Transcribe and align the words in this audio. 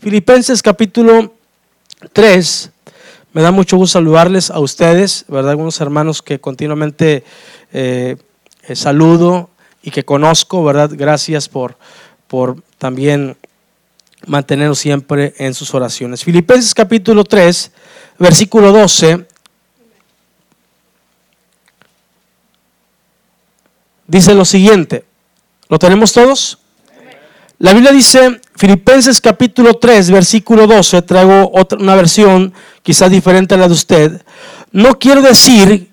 Filipenses 0.00 0.62
capítulo 0.62 1.34
3. 2.14 2.70
Me 3.34 3.42
da 3.42 3.50
mucho 3.50 3.76
gusto 3.76 3.98
saludarles 3.98 4.50
a 4.50 4.58
ustedes, 4.58 5.26
¿verdad? 5.28 5.50
Algunos 5.50 5.78
hermanos 5.82 6.22
que 6.22 6.40
continuamente 6.40 7.22
eh, 7.70 8.16
eh, 8.62 8.76
saludo 8.76 9.50
y 9.82 9.90
que 9.90 10.02
conozco, 10.02 10.64
¿verdad? 10.64 10.90
Gracias 10.94 11.50
por, 11.50 11.76
por 12.28 12.62
también 12.78 13.36
mantenernos 14.26 14.78
siempre 14.78 15.34
en 15.36 15.52
sus 15.52 15.74
oraciones. 15.74 16.24
Filipenses 16.24 16.72
capítulo 16.72 17.24
3, 17.24 17.70
versículo 18.18 18.72
12. 18.72 19.26
Dice 24.06 24.34
lo 24.34 24.46
siguiente. 24.46 25.04
¿Lo 25.68 25.78
tenemos 25.78 26.14
todos? 26.14 26.58
La 27.58 27.74
Biblia 27.74 27.92
dice, 27.92 28.40
Filipenses 28.60 29.22
capítulo 29.22 29.72
3, 29.72 30.10
versículo 30.10 30.66
12, 30.66 31.00
traigo 31.00 31.50
otra, 31.54 31.78
una 31.78 31.94
versión 31.94 32.52
quizás 32.82 33.10
diferente 33.10 33.54
a 33.54 33.56
la 33.56 33.68
de 33.68 33.72
usted. 33.72 34.22
No 34.70 34.98
quiero 34.98 35.22
decir 35.22 35.90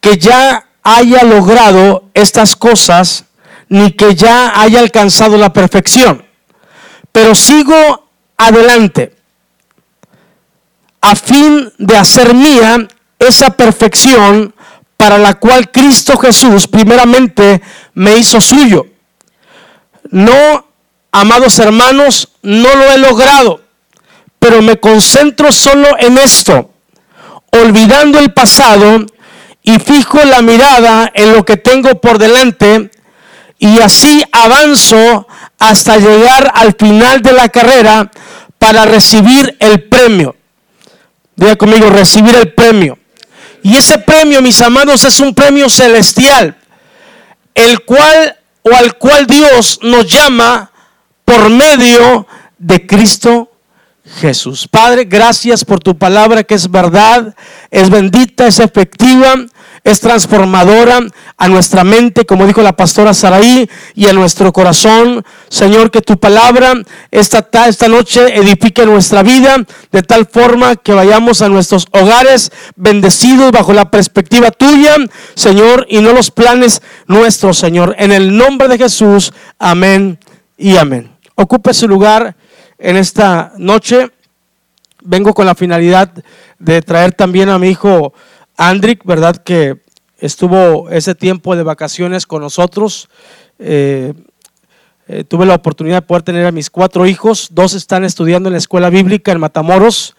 que 0.00 0.16
ya 0.16 0.68
haya 0.84 1.24
logrado 1.24 2.04
estas 2.14 2.54
cosas, 2.54 3.24
ni 3.68 3.90
que 3.90 4.14
ya 4.14 4.52
haya 4.60 4.78
alcanzado 4.78 5.36
la 5.36 5.52
perfección, 5.52 6.24
pero 7.10 7.34
sigo 7.34 8.08
adelante 8.36 9.16
a 11.00 11.16
fin 11.16 11.72
de 11.76 11.96
hacer 11.96 12.34
mía 12.34 12.86
esa 13.18 13.50
perfección 13.50 14.54
para 14.96 15.18
la 15.18 15.40
cual 15.40 15.72
Cristo 15.72 16.16
Jesús 16.18 16.68
primeramente 16.68 17.60
me 17.94 18.16
hizo 18.16 18.40
suyo. 18.40 18.86
No 20.08 20.69
Amados 21.12 21.58
hermanos, 21.58 22.28
no 22.42 22.74
lo 22.74 22.92
he 22.92 22.98
logrado, 22.98 23.60
pero 24.38 24.62
me 24.62 24.78
concentro 24.78 25.50
solo 25.50 25.88
en 25.98 26.18
esto, 26.18 26.70
olvidando 27.50 28.18
el 28.18 28.32
pasado 28.32 29.06
y 29.62 29.78
fijo 29.78 30.22
la 30.24 30.40
mirada 30.40 31.10
en 31.14 31.32
lo 31.32 31.44
que 31.44 31.56
tengo 31.56 32.00
por 32.00 32.18
delante 32.18 32.90
y 33.58 33.78
así 33.80 34.24
avanzo 34.32 35.28
hasta 35.58 35.98
llegar 35.98 36.50
al 36.54 36.74
final 36.74 37.20
de 37.22 37.32
la 37.32 37.48
carrera 37.50 38.10
para 38.58 38.86
recibir 38.86 39.56
el 39.60 39.82
premio. 39.84 40.36
Diga 41.36 41.56
conmigo, 41.56 41.90
recibir 41.90 42.34
el 42.36 42.52
premio. 42.54 42.98
Y 43.62 43.76
ese 43.76 43.98
premio, 43.98 44.40
mis 44.40 44.60
amados, 44.62 45.04
es 45.04 45.20
un 45.20 45.34
premio 45.34 45.68
celestial, 45.68 46.56
el 47.54 47.80
cual 47.80 48.36
o 48.62 48.74
al 48.74 48.94
cual 48.96 49.26
Dios 49.26 49.80
nos 49.82 50.06
llama 50.06 50.69
por 51.30 51.48
medio 51.48 52.26
de 52.58 52.84
Cristo 52.88 53.52
Jesús. 54.20 54.66
Padre, 54.66 55.04
gracias 55.04 55.64
por 55.64 55.78
tu 55.78 55.96
palabra 55.96 56.42
que 56.42 56.54
es 56.54 56.68
verdad, 56.68 57.36
es 57.70 57.88
bendita, 57.88 58.48
es 58.48 58.58
efectiva, 58.58 59.36
es 59.84 60.00
transformadora 60.00 60.98
a 61.36 61.48
nuestra 61.48 61.84
mente, 61.84 62.26
como 62.26 62.48
dijo 62.48 62.62
la 62.62 62.74
pastora 62.74 63.14
Saraí, 63.14 63.70
y 63.94 64.08
a 64.08 64.12
nuestro 64.12 64.52
corazón. 64.52 65.24
Señor, 65.48 65.92
que 65.92 66.02
tu 66.02 66.18
palabra 66.18 66.72
esta, 67.12 67.48
esta 67.68 67.86
noche 67.86 68.36
edifique 68.36 68.84
nuestra 68.84 69.22
vida 69.22 69.58
de 69.92 70.02
tal 70.02 70.26
forma 70.26 70.74
que 70.74 70.94
vayamos 70.94 71.42
a 71.42 71.48
nuestros 71.48 71.86
hogares 71.92 72.50
bendecidos 72.74 73.52
bajo 73.52 73.72
la 73.72 73.88
perspectiva 73.88 74.50
tuya, 74.50 74.96
Señor, 75.36 75.86
y 75.88 76.00
no 76.00 76.12
los 76.12 76.32
planes 76.32 76.82
nuestros, 77.06 77.56
Señor. 77.56 77.94
En 78.00 78.10
el 78.10 78.36
nombre 78.36 78.66
de 78.66 78.78
Jesús, 78.78 79.32
amén 79.60 80.18
y 80.58 80.76
amén 80.76 81.19
ocupe 81.40 81.74
su 81.74 81.88
lugar 81.88 82.36
en 82.78 82.96
esta 82.96 83.52
noche. 83.56 84.10
Vengo 85.02 85.32
con 85.32 85.46
la 85.46 85.54
finalidad 85.54 86.12
de 86.58 86.82
traer 86.82 87.12
también 87.12 87.48
a 87.48 87.58
mi 87.58 87.68
hijo 87.68 88.12
Andrick, 88.56 89.04
¿verdad? 89.04 89.36
Que 89.36 89.80
estuvo 90.18 90.90
ese 90.90 91.14
tiempo 91.14 91.56
de 91.56 91.62
vacaciones 91.62 92.26
con 92.26 92.42
nosotros. 92.42 93.08
Eh, 93.58 94.12
eh, 95.08 95.24
tuve 95.24 95.46
la 95.46 95.54
oportunidad 95.54 95.96
de 95.96 96.06
poder 96.06 96.22
tener 96.22 96.46
a 96.46 96.52
mis 96.52 96.68
cuatro 96.68 97.06
hijos. 97.06 97.48
Dos 97.52 97.74
están 97.74 98.04
estudiando 98.04 98.48
en 98.48 98.52
la 98.52 98.58
escuela 98.58 98.90
bíblica 98.90 99.32
en 99.32 99.40
Matamoros. 99.40 100.14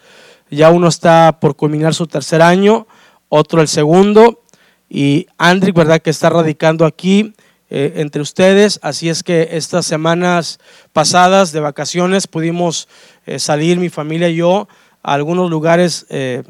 Ya 0.50 0.70
uno 0.70 0.88
está 0.88 1.38
por 1.40 1.56
culminar 1.56 1.94
su 1.94 2.06
tercer 2.06 2.42
año, 2.42 2.86
otro 3.28 3.62
el 3.62 3.68
segundo. 3.68 4.42
Y 4.88 5.26
Andrick, 5.38 5.74
¿verdad? 5.74 6.02
Que 6.02 6.10
está 6.10 6.28
radicando 6.28 6.84
aquí 6.84 7.32
eh, 7.74 7.94
entre 8.02 8.20
ustedes. 8.20 8.78
Así 8.82 9.08
es 9.08 9.22
que 9.22 9.48
estas 9.52 9.86
semanas 9.86 10.60
pasadas 10.92 11.52
de 11.52 11.60
vacaciones 11.60 12.26
pudimos 12.26 12.86
eh, 13.24 13.38
salir 13.38 13.78
mi 13.78 13.88
familia 13.88 14.28
y 14.28 14.34
yo 14.36 14.68
a 15.02 15.14
algunos 15.14 15.48
lugares 15.48 16.04
eh, 16.10 16.42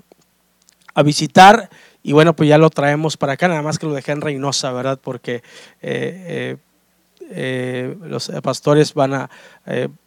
a 0.94 1.02
visitar. 1.04 1.70
Y 2.02 2.10
bueno, 2.10 2.34
pues 2.34 2.48
ya 2.48 2.58
lo 2.58 2.70
traemos 2.70 3.16
para 3.16 3.34
acá, 3.34 3.46
nada 3.46 3.62
más 3.62 3.78
que 3.78 3.86
lo 3.86 3.94
dejé 3.94 4.10
en 4.10 4.20
Reynosa, 4.20 4.72
¿verdad? 4.72 4.98
Porque 5.00 5.44
los 8.00 8.28
pastores 8.42 8.92
van 8.92 9.14
a, 9.14 9.30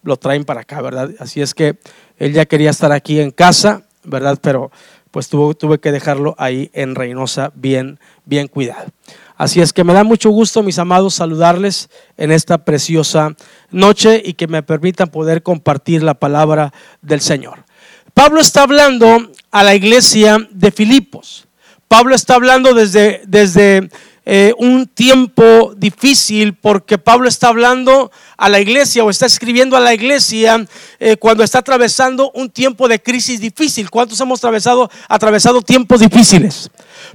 lo 0.03 0.17
traen 0.17 0.43
para 0.43 0.61
acá, 0.61 0.81
¿verdad? 0.81 1.11
Así 1.19 1.41
es 1.41 1.53
que 1.53 1.77
él 2.17 2.33
ya 2.33 2.45
quería 2.45 2.71
estar 2.71 2.91
aquí 2.91 3.21
en 3.21 3.31
casa, 3.31 3.83
¿verdad? 4.03 4.37
Pero 4.41 4.69
pues 5.11 5.29
tuve, 5.29 5.55
tuve 5.55 5.79
que 5.79 5.93
dejarlo 5.93 6.35
ahí 6.37 6.69
en 6.73 6.93
Reynosa 6.93 7.53
bien, 7.55 7.99
bien 8.25 8.49
cuidado. 8.49 8.91
Así 9.37 9.59
es 9.59 9.73
que 9.73 9.83
me 9.83 9.93
da 9.93 10.03
mucho 10.03 10.29
gusto, 10.29 10.63
mis 10.63 10.79
amados, 10.79 11.15
saludarles 11.15 11.89
en 12.17 12.31
esta 12.31 12.59
preciosa 12.59 13.35
noche 13.69 14.21
y 14.23 14.33
que 14.33 14.47
me 14.47 14.63
permitan 14.63 15.09
poder 15.09 15.43
compartir 15.43 16.03
la 16.03 16.13
palabra 16.13 16.73
del 17.01 17.19
Señor. 17.19 17.65
Pablo 18.13 18.39
está 18.39 18.63
hablando 18.63 19.29
a 19.51 19.63
la 19.63 19.75
iglesia 19.75 20.37
de 20.51 20.71
Filipos. 20.71 21.47
Pablo 21.89 22.15
está 22.15 22.35
hablando 22.35 22.73
desde, 22.73 23.21
desde 23.27 23.89
eh, 24.25 24.53
un 24.57 24.87
tiempo 24.87 25.73
difícil 25.77 26.55
porque 26.55 26.97
Pablo 26.97 27.27
está 27.27 27.49
hablando 27.49 28.11
a 28.37 28.49
la 28.49 28.59
iglesia 28.59 29.03
o 29.03 29.09
está 29.09 29.27
escribiendo 29.27 29.77
a 29.77 29.79
la 29.79 29.93
iglesia 29.93 30.65
eh, 30.99 31.17
cuando 31.17 31.43
está 31.43 31.59
atravesando 31.59 32.31
un 32.31 32.49
tiempo 32.49 32.87
de 32.87 33.01
crisis 33.01 33.39
difícil. 33.39 33.89
¿Cuántos 33.91 34.19
hemos 34.21 34.39
atravesado, 34.39 34.89
atravesado 35.09 35.61
tiempos 35.61 35.99
difíciles? 35.99 36.71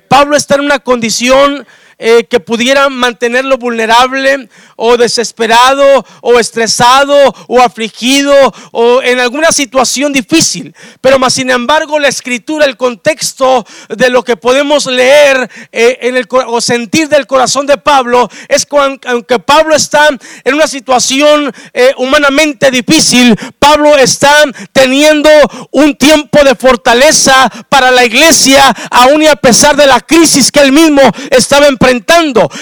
Pablo 0.06 0.36
está 0.36 0.54
en 0.54 0.60
una 0.60 0.78
condición 0.78 1.66
eh, 2.02 2.24
que 2.24 2.40
pudiera 2.40 2.88
mantenerlo 2.88 3.58
vulnerable 3.58 4.48
o 4.76 4.96
desesperado 4.96 6.06
o 6.22 6.38
estresado 6.38 7.14
o 7.46 7.60
afligido 7.60 8.34
o 8.72 9.02
en 9.02 9.20
alguna 9.20 9.52
situación 9.52 10.10
difícil. 10.10 10.74
Pero 11.02 11.18
más 11.18 11.34
sin 11.34 11.50
embargo 11.50 11.98
la 11.98 12.08
escritura, 12.08 12.64
el 12.64 12.78
contexto 12.78 13.66
de 13.90 14.08
lo 14.08 14.24
que 14.24 14.36
podemos 14.36 14.86
leer 14.86 15.50
eh, 15.72 15.98
en 16.00 16.16
el, 16.16 16.26
o 16.30 16.62
sentir 16.62 17.10
del 17.10 17.26
corazón 17.26 17.66
de 17.66 17.76
Pablo 17.76 18.30
es 18.48 18.64
que 18.64 18.78
aunque 19.04 19.38
Pablo 19.38 19.76
está 19.76 20.08
en 20.44 20.54
una 20.54 20.66
situación 20.66 21.52
eh, 21.74 21.92
humanamente 21.98 22.70
difícil, 22.70 23.38
Pablo 23.58 23.98
está 23.98 24.44
teniendo 24.72 25.28
un 25.70 25.94
tiempo 25.96 26.42
de 26.44 26.54
fortaleza 26.54 27.50
para 27.68 27.90
la 27.90 28.06
iglesia, 28.06 28.74
aún 28.90 29.22
y 29.22 29.26
a 29.26 29.36
pesar 29.36 29.76
de 29.76 29.86
la 29.86 30.00
crisis 30.00 30.50
que 30.50 30.60
él 30.60 30.72
mismo 30.72 31.02
estaba 31.30 31.66
enfrentando 31.66 31.89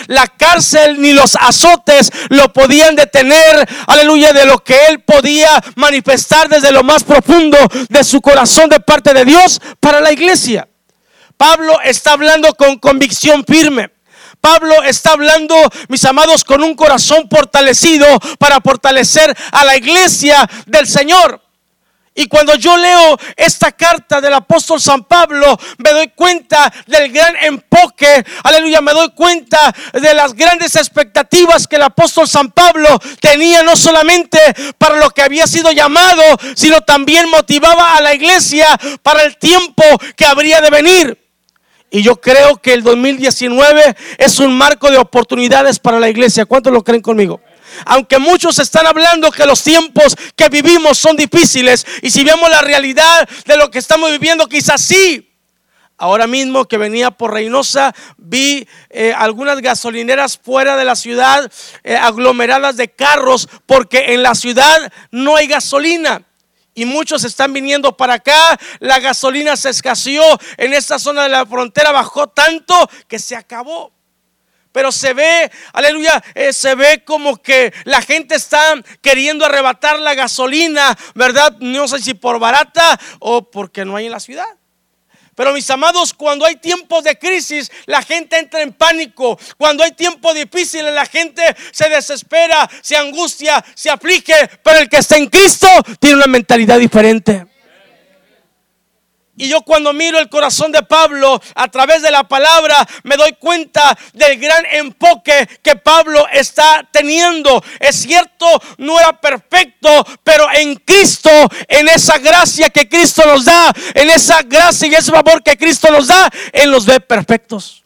la 0.07 0.27
cárcel 0.27 1.01
ni 1.01 1.13
los 1.13 1.37
azotes 1.37 2.11
lo 2.29 2.53
podían 2.53 2.97
detener, 2.97 3.69
aleluya, 3.87 4.33
de 4.33 4.47
lo 4.47 4.59
que 4.63 4.87
él 4.89 5.01
podía 5.01 5.63
manifestar 5.77 6.49
desde 6.49 6.73
lo 6.73 6.83
más 6.83 7.05
profundo 7.05 7.59
de 7.89 8.05
su 8.05 8.21
corazón 8.21 8.69
de 8.69 8.81
parte 8.81 9.15
de 9.15 9.25
Dios 9.25 9.61
para 9.81 10.01
la 10.01 10.13
iglesia. 10.13 10.69
Pablo 11.37 11.81
está 11.85 12.13
hablando 12.13 12.55
con 12.55 12.79
convicción 12.79 13.45
firme. 13.47 13.91
Pablo 14.41 14.83
está 14.85 15.13
hablando, 15.13 15.55
mis 15.89 16.05
amados, 16.05 16.45
con 16.45 16.63
un 16.63 16.75
corazón 16.75 17.29
fortalecido 17.31 18.07
para 18.39 18.61
fortalecer 18.61 19.37
a 19.53 19.65
la 19.65 19.77
iglesia 19.77 20.49
del 20.67 20.87
Señor. 20.87 21.48
Y 22.19 22.27
cuando 22.27 22.57
yo 22.57 22.77
leo 22.77 23.17
esta 23.37 23.71
carta 23.71 24.21
del 24.21 24.35
apóstol 24.35 24.81
San 24.81 25.05
Pablo, 25.05 25.57
me 25.77 25.91
doy 25.91 26.09
cuenta 26.09 26.73
del 26.89 27.13
gran 27.13 27.37
enfoque, 27.37 28.25
aleluya, 28.43 28.81
me 28.81 28.91
doy 28.91 29.11
cuenta 29.11 29.73
de 29.93 30.15
las 30.15 30.35
grandes 30.35 30.75
expectativas 30.75 31.69
que 31.69 31.77
el 31.77 31.83
apóstol 31.83 32.27
San 32.27 32.51
Pablo 32.51 32.89
tenía 33.21 33.63
no 33.63 33.77
solamente 33.77 34.41
para 34.79 34.97
lo 34.97 35.11
que 35.11 35.23
había 35.23 35.47
sido 35.47 35.71
llamado, 35.71 36.25
sino 36.57 36.81
también 36.81 37.31
motivaba 37.31 37.95
a 37.95 38.01
la 38.01 38.13
iglesia 38.13 38.67
para 39.05 39.23
el 39.23 39.37
tiempo 39.37 39.85
que 40.17 40.27
habría 40.27 40.61
de 40.61 40.71
venir. 40.71 41.25
Y 41.89 42.03
yo 42.03 42.21
creo 42.21 42.57
que 42.57 42.73
el 42.73 42.83
2019 42.83 43.97
es 44.19 44.41
un 44.41 44.59
marco 44.59 44.91
de 44.91 44.99
oportunidades 44.99 45.79
para 45.79 46.01
la 46.01 46.09
iglesia. 46.09 46.47
¿Cuántos 46.47 46.73
lo 46.73 46.83
creen 46.83 47.01
conmigo? 47.01 47.41
Aunque 47.87 48.19
muchos 48.19 48.59
están 48.59 48.87
hablando 48.87 49.31
que 49.31 49.47
los 49.47 49.63
tiempos 49.63 50.17
que 50.37 50.49
vivimos 50.49 50.99
son 50.99 51.17
difíciles 51.17 51.87
y 52.03 52.11
si 52.11 52.25
vemos 52.25 52.49
la 52.51 52.61
realidad 52.61 53.29
de 53.47 53.57
lo 53.57 53.71
que 53.71 53.79
estamos 53.79 54.11
viviendo, 54.11 54.47
quizás 54.47 54.81
sí. 54.81 55.25
Ahora 56.01 56.29
mismo 56.29 56.67
que 56.67 56.79
venía 56.79 57.11
por 57.11 57.33
Reynosa, 57.33 57.93
vi 58.17 58.69
eh, 58.89 59.13
algunas 59.17 59.61
gasolineras 59.61 60.39
fuera 60.39 60.77
de 60.77 60.85
la 60.85 60.95
ciudad, 60.95 61.51
eh, 61.83 61.97
aglomeradas 61.97 62.77
de 62.77 62.89
carros, 62.89 63.49
porque 63.67 64.15
en 64.15 64.23
la 64.23 64.37
ciudad 64.37 64.93
no 65.11 65.35
hay 65.35 65.49
gasolina. 65.49 66.23
y 66.75 66.85
muchos 66.85 67.25
están 67.25 67.53
viniendo 67.53 67.97
para 67.97 68.15
acá. 68.15 68.57
La 68.79 69.01
gasolina 69.01 69.57
se 69.57 69.71
escaseó 69.71 70.23
en 70.57 70.73
esta 70.75 71.01
zona 71.01 71.25
de 71.25 71.31
la 71.31 71.45
frontera, 71.45 71.91
bajó 71.91 72.29
tanto 72.29 72.89
que 73.09 73.19
se 73.19 73.35
acabó. 73.35 73.98
Pero 74.79 74.93
se 74.93 75.13
ve, 75.13 75.51
aleluya, 75.73 76.23
eh, 76.37 76.53
se 76.53 76.77
ve 76.77 77.03
como 77.05 77.43
que 77.43 77.75
la 77.83 78.01
gente 78.01 78.37
está 78.37 78.77
queriendo 79.01 79.45
arrebatar 79.45 79.99
la 79.99 80.15
gasolina, 80.15 80.97
¿verdad? 81.17 81.57
No 81.59 81.89
sé 81.89 81.99
si 81.99 82.15
por 82.15 82.39
barata 82.39 82.97
o 83.19 83.51
porque 83.51 83.85
no 83.85 83.97
hay 83.97 84.07
en 84.07 84.13
la 84.13 84.21
ciudad. 84.21 84.47
Pero 85.35 85.53
mis 85.53 85.69
amados, 85.69 86.15
cuando 86.15 86.47
hay 86.47 86.55
tiempos 86.55 87.03
de 87.03 87.19
crisis, 87.19 87.73
la 87.87 88.03
gente 88.03 88.39
entra 88.39 88.63
en 88.63 88.73
pánico. 88.73 89.37
Cuando 89.57 89.83
hay 89.83 89.91
tiempos 89.91 90.37
difíciles, 90.37 90.95
la 90.95 91.07
gente 91.07 91.43
se 91.73 91.89
desespera, 91.89 92.71
se 92.81 92.97
angustia, 92.97 93.65
se 93.75 93.91
aflige. 93.91 94.49
Pero 94.63 94.79
el 94.79 94.89
que 94.89 94.99
está 94.99 95.17
en 95.17 95.27
Cristo 95.27 95.67
tiene 95.99 96.19
una 96.19 96.29
mentalidad 96.29 96.79
diferente. 96.79 97.48
Y 99.39 99.49
yo 99.49 99.63
cuando 99.63 99.93
miro 99.93 100.19
el 100.19 100.29
corazón 100.29 100.73
de 100.73 100.83
Pablo 100.83 101.41
a 101.55 101.69
través 101.69 102.03
de 102.03 102.11
la 102.11 102.25
palabra, 102.25 102.77
me 103.05 103.17
doy 103.17 103.33
cuenta 103.35 103.97
del 104.13 104.39
gran 104.41 104.67
enfoque 104.67 105.49
que 105.63 105.77
Pablo 105.77 106.27
está 106.33 106.87
teniendo. 106.91 107.63
Es 107.79 108.03
cierto, 108.03 108.47
no 108.79 108.99
era 108.99 109.19
perfecto, 109.21 109.89
pero 110.25 110.51
en 110.53 110.75
Cristo, 110.75 111.31
en 111.69 111.89
esa 111.89 112.19
gracia 112.19 112.69
que 112.69 112.89
Cristo 112.89 113.23
nos 113.27 113.45
da, 113.45 113.73
en 113.95 114.11
esa 114.11 114.43
gracia 114.43 114.89
y 114.89 114.95
ese 114.97 115.13
favor 115.13 115.41
que 115.45 115.57
Cristo 115.57 115.89
nos 115.93 116.09
da, 116.09 116.29
Él 116.53 116.73
nos 116.73 116.85
ve 116.85 116.99
perfectos, 116.99 117.85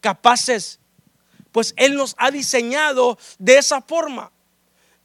capaces. 0.00 0.80
Pues 1.52 1.74
Él 1.76 1.94
nos 1.94 2.16
ha 2.18 2.32
diseñado 2.32 3.18
de 3.38 3.58
esa 3.58 3.80
forma. 3.82 4.32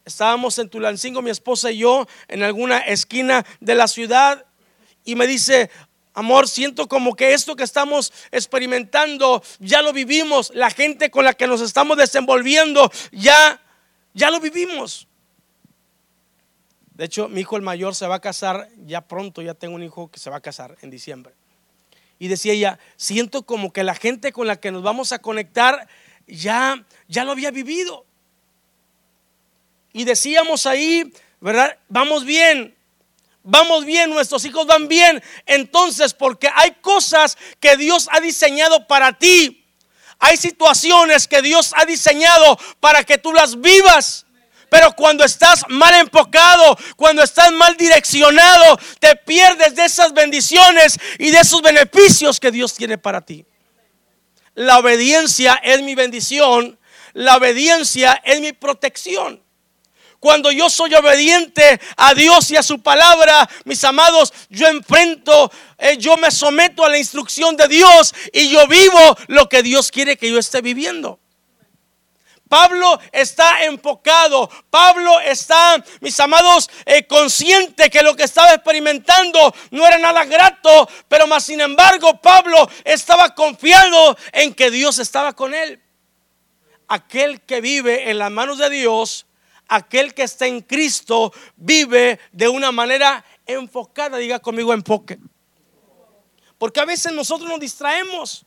Estábamos 0.05 0.57
en 0.57 0.69
Tulancingo, 0.69 1.21
mi 1.21 1.29
esposa 1.29 1.71
y 1.71 1.77
yo, 1.77 2.07
en 2.27 2.41
alguna 2.41 2.79
esquina 2.79 3.45
de 3.59 3.75
la 3.75 3.87
ciudad 3.87 4.43
y 5.05 5.15
me 5.15 5.27
dice, 5.27 5.69
amor, 6.13 6.47
siento 6.47 6.87
como 6.87 7.15
que 7.15 7.33
esto 7.33 7.55
que 7.55 7.63
estamos 7.63 8.13
experimentando 8.31 9.43
ya 9.59 9.81
lo 9.81 9.93
vivimos, 9.93 10.51
la 10.53 10.69
gente 10.69 11.09
con 11.09 11.25
la 11.25 11.33
que 11.33 11.47
nos 11.47 11.61
estamos 11.61 11.97
desenvolviendo 11.97 12.91
ya 13.11 13.59
ya 14.13 14.29
lo 14.29 14.39
vivimos. 14.39 15.07
De 16.93 17.05
hecho, 17.05 17.27
mi 17.27 17.41
hijo 17.41 17.55
el 17.55 17.63
mayor 17.63 17.95
se 17.95 18.05
va 18.05 18.15
a 18.15 18.21
casar 18.21 18.69
ya 18.85 19.01
pronto, 19.01 19.41
ya 19.41 19.55
tengo 19.55 19.75
un 19.75 19.83
hijo 19.83 20.11
que 20.11 20.19
se 20.19 20.29
va 20.29 20.37
a 20.37 20.41
casar 20.41 20.77
en 20.81 20.91
diciembre. 20.91 21.33
Y 22.19 22.27
decía 22.27 22.53
ella, 22.53 22.79
siento 22.95 23.43
como 23.43 23.73
que 23.73 23.83
la 23.83 23.95
gente 23.95 24.31
con 24.31 24.45
la 24.45 24.57
que 24.57 24.71
nos 24.71 24.83
vamos 24.83 25.11
a 25.11 25.19
conectar 25.19 25.87
ya 26.27 26.85
ya 27.07 27.23
lo 27.23 27.31
había 27.31 27.51
vivido. 27.51 28.05
Y 29.91 30.05
decíamos 30.05 30.65
ahí, 30.65 31.11
¿verdad? 31.41 31.77
Vamos 31.89 32.25
bien, 32.25 32.75
vamos 33.43 33.85
bien, 33.85 34.09
nuestros 34.09 34.43
hijos 34.45 34.65
van 34.65 34.87
bien. 34.87 35.21
Entonces, 35.45 36.13
porque 36.13 36.49
hay 36.55 36.71
cosas 36.81 37.37
que 37.59 37.77
Dios 37.77 38.07
ha 38.11 38.19
diseñado 38.19 38.87
para 38.87 39.13
ti. 39.13 39.65
Hay 40.19 40.37
situaciones 40.37 41.27
que 41.27 41.41
Dios 41.41 41.73
ha 41.75 41.85
diseñado 41.85 42.57
para 42.79 43.03
que 43.03 43.17
tú 43.17 43.33
las 43.33 43.59
vivas. 43.59 44.25
Pero 44.69 44.93
cuando 44.93 45.23
estás 45.23 45.65
mal 45.67 45.93
enfocado, 45.95 46.77
cuando 46.95 47.21
estás 47.21 47.51
mal 47.51 47.77
direccionado, 47.77 48.79
te 48.99 49.15
pierdes 49.17 49.75
de 49.75 49.85
esas 49.85 50.13
bendiciones 50.13 50.97
y 51.19 51.29
de 51.29 51.39
esos 51.39 51.61
beneficios 51.61 52.39
que 52.39 52.49
Dios 52.49 52.73
tiene 52.73 52.97
para 52.97 53.21
ti. 53.21 53.45
La 54.55 54.79
obediencia 54.79 55.59
es 55.63 55.81
mi 55.83 55.93
bendición, 55.93 56.79
la 57.13 57.37
obediencia 57.37 58.19
es 58.23 58.41
mi 58.41 58.51
protección. 58.53 59.42
Cuando 60.23 60.53
yo 60.53 60.69
soy 60.69 60.93
obediente 60.93 61.81
a 61.97 62.13
Dios 62.13 62.49
y 62.49 62.55
a 62.55 62.63
su 62.63 62.81
palabra, 62.81 63.49
mis 63.65 63.83
amados, 63.83 64.33
yo 64.47 64.69
enfrento, 64.69 65.51
eh, 65.77 65.97
yo 65.97 66.15
me 66.15 66.31
someto 66.31 66.85
a 66.85 66.89
la 66.89 66.97
instrucción 66.97 67.57
de 67.57 67.67
Dios 67.67 68.15
y 68.31 68.47
yo 68.47 68.65
vivo 68.65 69.17
lo 69.27 69.49
que 69.49 69.61
Dios 69.61 69.91
quiere 69.91 70.15
que 70.15 70.31
yo 70.31 70.39
esté 70.39 70.61
viviendo. 70.61 71.19
Pablo 72.47 73.01
está 73.11 73.65
enfocado. 73.65 74.49
Pablo 74.69 75.19
está, 75.19 75.83
mis 75.99 76.17
amados, 76.21 76.69
eh, 76.85 77.05
consciente 77.05 77.89
que 77.89 78.01
lo 78.01 78.15
que 78.15 78.23
estaba 78.23 78.53
experimentando 78.53 79.53
no 79.71 79.85
era 79.85 79.97
nada 79.97 80.23
grato, 80.23 80.87
pero 81.09 81.27
más 81.27 81.43
sin 81.43 81.59
embargo 81.59 82.21
Pablo 82.21 82.69
estaba 82.85 83.35
confiado 83.35 84.17
en 84.31 84.53
que 84.53 84.71
Dios 84.71 84.99
estaba 84.99 85.33
con 85.33 85.53
él. 85.53 85.81
Aquel 86.87 87.41
que 87.41 87.59
vive 87.59 88.09
en 88.09 88.19
las 88.19 88.31
manos 88.31 88.57
de 88.57 88.69
Dios 88.69 89.25
aquel 89.75 90.13
que 90.13 90.23
está 90.23 90.45
en 90.47 90.61
Cristo 90.61 91.33
vive 91.55 92.19
de 92.31 92.47
una 92.47 92.71
manera 92.71 93.25
enfocada. 93.45 94.17
Diga 94.17 94.39
conmigo 94.39 94.73
enfoque. 94.73 95.19
Porque 96.57 96.79
a 96.79 96.85
veces 96.85 97.11
nosotros 97.11 97.49
nos 97.49 97.59
distraemos. 97.59 98.45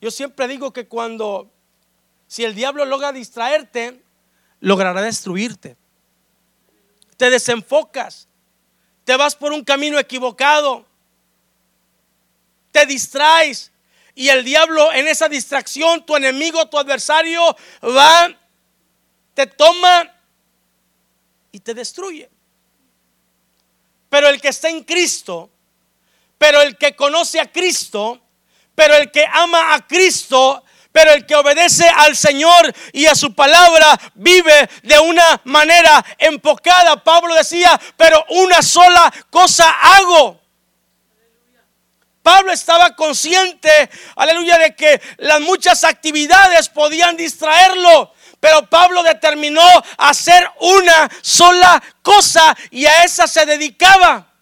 Yo 0.00 0.10
siempre 0.10 0.46
digo 0.48 0.72
que 0.72 0.86
cuando, 0.86 1.50
si 2.26 2.44
el 2.44 2.54
diablo 2.54 2.84
logra 2.84 3.12
distraerte, 3.12 4.02
logrará 4.60 5.02
destruirte. 5.02 5.76
Te 7.16 7.30
desenfocas, 7.30 8.28
te 9.04 9.16
vas 9.16 9.34
por 9.34 9.52
un 9.52 9.64
camino 9.64 9.98
equivocado, 9.98 10.84
te 12.70 12.86
distraes, 12.86 13.72
y 14.14 14.28
el 14.28 14.44
diablo 14.44 14.92
en 14.92 15.08
esa 15.08 15.28
distracción, 15.28 16.04
tu 16.06 16.16
enemigo, 16.16 16.66
tu 16.66 16.78
adversario, 16.78 17.56
va, 17.82 18.30
te 19.34 19.46
toma 19.46 20.10
y 21.50 21.60
te 21.60 21.74
destruye. 21.74 22.30
Pero 24.08 24.28
el 24.28 24.40
que 24.40 24.48
está 24.48 24.68
en 24.68 24.84
Cristo, 24.84 25.50
pero 26.38 26.62
el 26.62 26.76
que 26.76 26.94
conoce 26.94 27.40
a 27.40 27.50
Cristo, 27.50 28.20
pero 28.74 28.94
el 28.94 29.10
que 29.10 29.24
ama 29.32 29.74
a 29.74 29.86
Cristo, 29.86 30.62
pero 30.92 31.12
el 31.12 31.26
que 31.26 31.34
obedece 31.34 31.88
al 31.88 32.16
Señor 32.16 32.72
y 32.92 33.06
a 33.06 33.16
su 33.16 33.34
palabra 33.34 33.98
vive 34.14 34.68
de 34.84 34.96
una 35.00 35.40
manera 35.42 36.04
enfocada. 36.18 37.02
Pablo 37.02 37.34
decía, 37.34 37.80
pero 37.96 38.24
una 38.28 38.62
sola 38.62 39.12
cosa 39.28 39.68
hago 39.70 40.43
Pablo 42.24 42.52
estaba 42.52 42.96
consciente, 42.96 43.90
aleluya, 44.16 44.56
de 44.56 44.74
que 44.74 44.98
las 45.18 45.42
muchas 45.42 45.84
actividades 45.84 46.70
podían 46.70 47.18
distraerlo. 47.18 48.14
Pero 48.40 48.66
Pablo 48.70 49.02
determinó 49.02 49.60
hacer 49.98 50.50
una 50.58 51.10
sola 51.20 51.82
cosa 52.00 52.56
y 52.70 52.86
a 52.86 53.04
esa 53.04 53.26
se 53.26 53.44
dedicaba. 53.44 54.32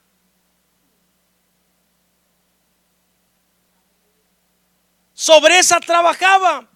Sobre 5.12 5.59
esa 5.59 5.81
trabajaba. 5.81 6.69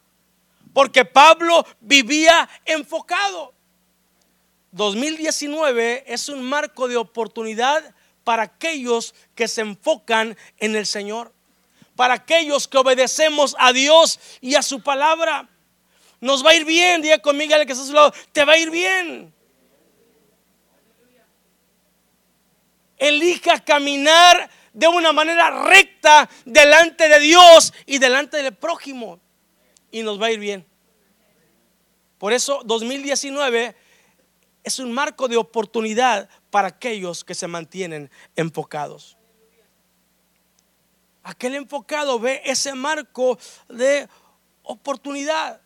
Porque 0.75 1.04
Pablo 1.04 1.64
vivía 1.78 2.48
enfocado. 2.64 3.54
2019 4.72 6.02
es 6.12 6.28
un 6.28 6.42
marco 6.42 6.88
de 6.88 6.96
oportunidad 6.96 7.94
para 8.26 8.42
aquellos 8.42 9.14
que 9.37 9.47
se 9.47 9.61
enfocan 9.61 10.37
en 10.59 10.75
el 10.75 10.85
Señor, 10.85 11.33
para 11.95 12.14
aquellos 12.14 12.66
que 12.66 12.76
obedecemos 12.76 13.54
a 13.56 13.73
Dios 13.73 14.18
y 14.40 14.56
a 14.56 14.62
su 14.62 14.83
palabra. 14.83 15.49
Nos 16.21 16.45
va 16.45 16.50
a 16.50 16.56
ir 16.56 16.64
bien, 16.64 17.02
diga 17.02 17.21
conmigo 17.21 17.54
que 17.64 17.71
está 17.71 17.85
a 17.85 17.87
su 17.87 17.92
lado, 17.92 18.12
te 18.33 18.45
va 18.45 18.54
a 18.54 18.59
ir 18.59 18.71
bien. 18.71 19.33
Elija 22.99 23.61
caminar 23.61 24.50
de 24.73 24.88
una 24.88 25.12
manera 25.12 25.62
recta 25.62 26.28
delante 26.45 27.09
de 27.09 27.21
Dios 27.21 27.73
y 27.87 27.99
delante 27.99 28.38
del 28.38 28.56
prójimo 28.56 29.21
y 29.92 30.02
nos 30.02 30.21
va 30.21 30.26
a 30.26 30.33
ir 30.33 30.40
bien. 30.40 30.66
Por 32.18 32.33
eso 32.33 32.61
2019 32.64 33.76
es 34.66 34.80
un 34.80 34.92
marco 34.92 35.28
de 35.28 35.37
oportunidad 35.37 36.28
para 36.50 36.66
aquellos 36.66 37.23
que 37.23 37.37
se 37.37 37.46
mantienen 37.46 38.11
enfocados. 38.35 39.16
Aquel 41.23 41.54
enfocado 41.54 42.18
ve 42.18 42.42
ese 42.44 42.75
marco 42.75 43.38
de 43.68 44.08
oportunidad. 44.64 45.61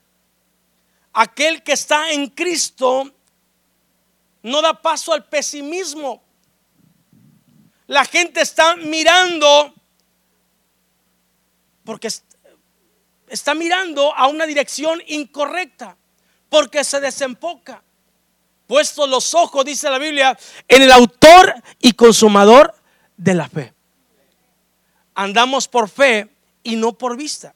Aquel 1.14 1.62
que 1.62 1.73
está 1.73 2.12
en 2.12 2.28
Cristo 2.28 3.11
no 4.42 4.61
da 4.61 4.75
paso 4.75 5.14
al 5.14 5.26
pesimismo. 5.26 6.23
La 7.87 8.04
gente 8.04 8.42
está 8.42 8.76
mirando 8.76 9.75
porque 11.85 12.09
está 13.28 13.54
mirando 13.54 14.14
a 14.14 14.26
una 14.26 14.45
dirección 14.45 15.00
incorrecta, 15.07 15.97
porque 16.50 16.85
se 16.85 17.00
desenfoca 17.00 17.83
puesto 18.70 19.04
los 19.08 19.34
ojos, 19.34 19.64
dice 19.64 19.90
la 19.90 19.98
Biblia, 19.98 20.38
en 20.68 20.82
el 20.82 20.92
autor 20.92 21.60
y 21.80 21.92
consumador 21.94 22.72
de 23.16 23.34
la 23.34 23.48
fe. 23.48 23.74
Andamos 25.12 25.66
por 25.66 25.88
fe 25.88 26.28
y 26.62 26.76
no 26.76 26.92
por 26.92 27.16
vista. 27.16 27.52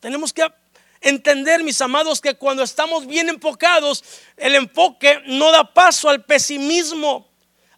Tenemos 0.00 0.32
que 0.32 0.52
entender, 1.00 1.62
mis 1.62 1.80
amados, 1.80 2.20
que 2.20 2.34
cuando 2.34 2.64
estamos 2.64 3.06
bien 3.06 3.28
enfocados, 3.28 4.02
el 4.36 4.56
enfoque 4.56 5.22
no 5.26 5.52
da 5.52 5.72
paso 5.72 6.08
al 6.08 6.24
pesimismo. 6.24 7.28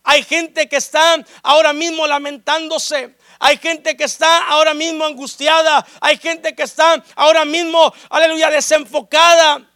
Hay 0.02 0.22
gente 0.22 0.70
que 0.70 0.76
está 0.76 1.22
ahora 1.42 1.74
mismo 1.74 2.06
lamentándose. 2.06 3.14
Hay 3.38 3.58
gente 3.58 3.94
que 3.94 4.04
está 4.04 4.46
ahora 4.46 4.72
mismo 4.72 5.04
angustiada. 5.04 5.86
Hay 6.00 6.16
gente 6.16 6.54
que 6.54 6.62
está 6.62 7.04
ahora 7.14 7.44
mismo, 7.44 7.92
aleluya, 8.08 8.48
desenfocada. 8.48 9.68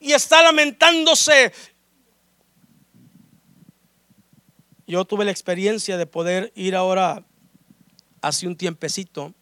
Y 0.00 0.12
está 0.12 0.42
lamentándose. 0.42 1.52
Yo 4.86 5.04
tuve 5.04 5.26
la 5.26 5.30
experiencia 5.30 5.98
de 5.98 6.06
poder 6.06 6.52
ir 6.56 6.74
ahora 6.74 7.24
hace 8.22 8.48
un 8.48 8.56
tiempecito 8.56 9.34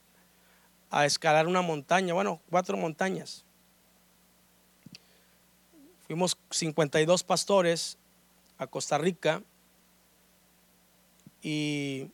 a 0.91 1.07
escalar 1.07 1.47
una 1.47 1.63
montaña, 1.63 2.13
bueno, 2.13 2.41
cuatro 2.51 2.77
montañas. 2.77 3.45
Fuimos 6.07 6.37
52 6.51 7.23
pastores 7.23 7.97
a 8.59 8.67
Costa 8.67 8.99
Rica 8.99 9.43
y, 11.41 12.09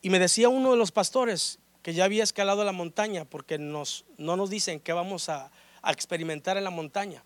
y 0.00 0.10
me 0.10 0.18
decía 0.18 0.48
uno 0.48 0.70
de 0.70 0.78
los 0.78 0.92
pastores 0.92 1.58
que 1.82 1.92
ya 1.92 2.04
había 2.04 2.24
escalado 2.24 2.64
la 2.64 2.72
montaña 2.72 3.24
porque 3.26 3.58
nos, 3.58 4.06
no 4.16 4.36
nos 4.36 4.48
dicen 4.48 4.80
qué 4.80 4.92
vamos 4.92 5.28
a, 5.28 5.50
a 5.84 5.92
experimentar 5.92 6.56
en 6.56 6.64
la 6.64 6.70
montaña. 6.70 7.22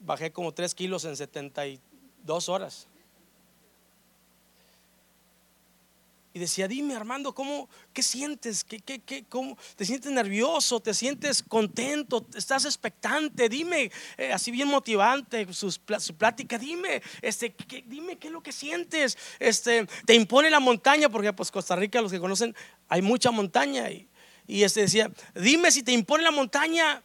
Bajé 0.00 0.32
como 0.32 0.52
3 0.52 0.74
kilos 0.74 1.04
en 1.04 1.16
72 1.16 2.48
horas. 2.48 2.88
Y 6.32 6.38
decía, 6.38 6.68
dime 6.68 6.94
Armando, 6.94 7.34
¿cómo, 7.34 7.68
¿qué 7.94 8.02
sientes? 8.02 8.62
¿Qué, 8.62 8.78
qué, 8.80 9.24
cómo, 9.26 9.56
¿Te 9.74 9.86
sientes 9.86 10.12
nervioso? 10.12 10.80
¿Te 10.80 10.92
sientes 10.92 11.42
contento? 11.42 12.26
¿Estás 12.34 12.66
expectante? 12.66 13.48
Dime, 13.48 13.90
eh, 14.18 14.32
así 14.34 14.50
bien 14.50 14.68
motivante 14.68 15.50
su 15.54 15.72
plática, 16.18 16.58
dime, 16.58 17.00
este, 17.22 17.54
¿qué, 17.54 17.82
dime 17.86 18.18
qué 18.18 18.26
es 18.26 18.32
lo 18.34 18.42
que 18.42 18.52
sientes. 18.52 19.16
Este, 19.38 19.86
te 20.04 20.14
impone 20.14 20.50
la 20.50 20.60
montaña, 20.60 21.08
porque 21.08 21.32
pues 21.32 21.50
Costa 21.50 21.74
Rica, 21.74 22.02
los 22.02 22.12
que 22.12 22.20
conocen, 22.20 22.54
hay 22.88 23.00
mucha 23.00 23.30
montaña. 23.30 23.90
Y, 23.90 24.06
y 24.46 24.62
este 24.62 24.82
decía, 24.82 25.10
dime 25.34 25.70
si 25.70 25.82
te 25.82 25.92
impone 25.92 26.22
la 26.22 26.30
montaña. 26.30 27.02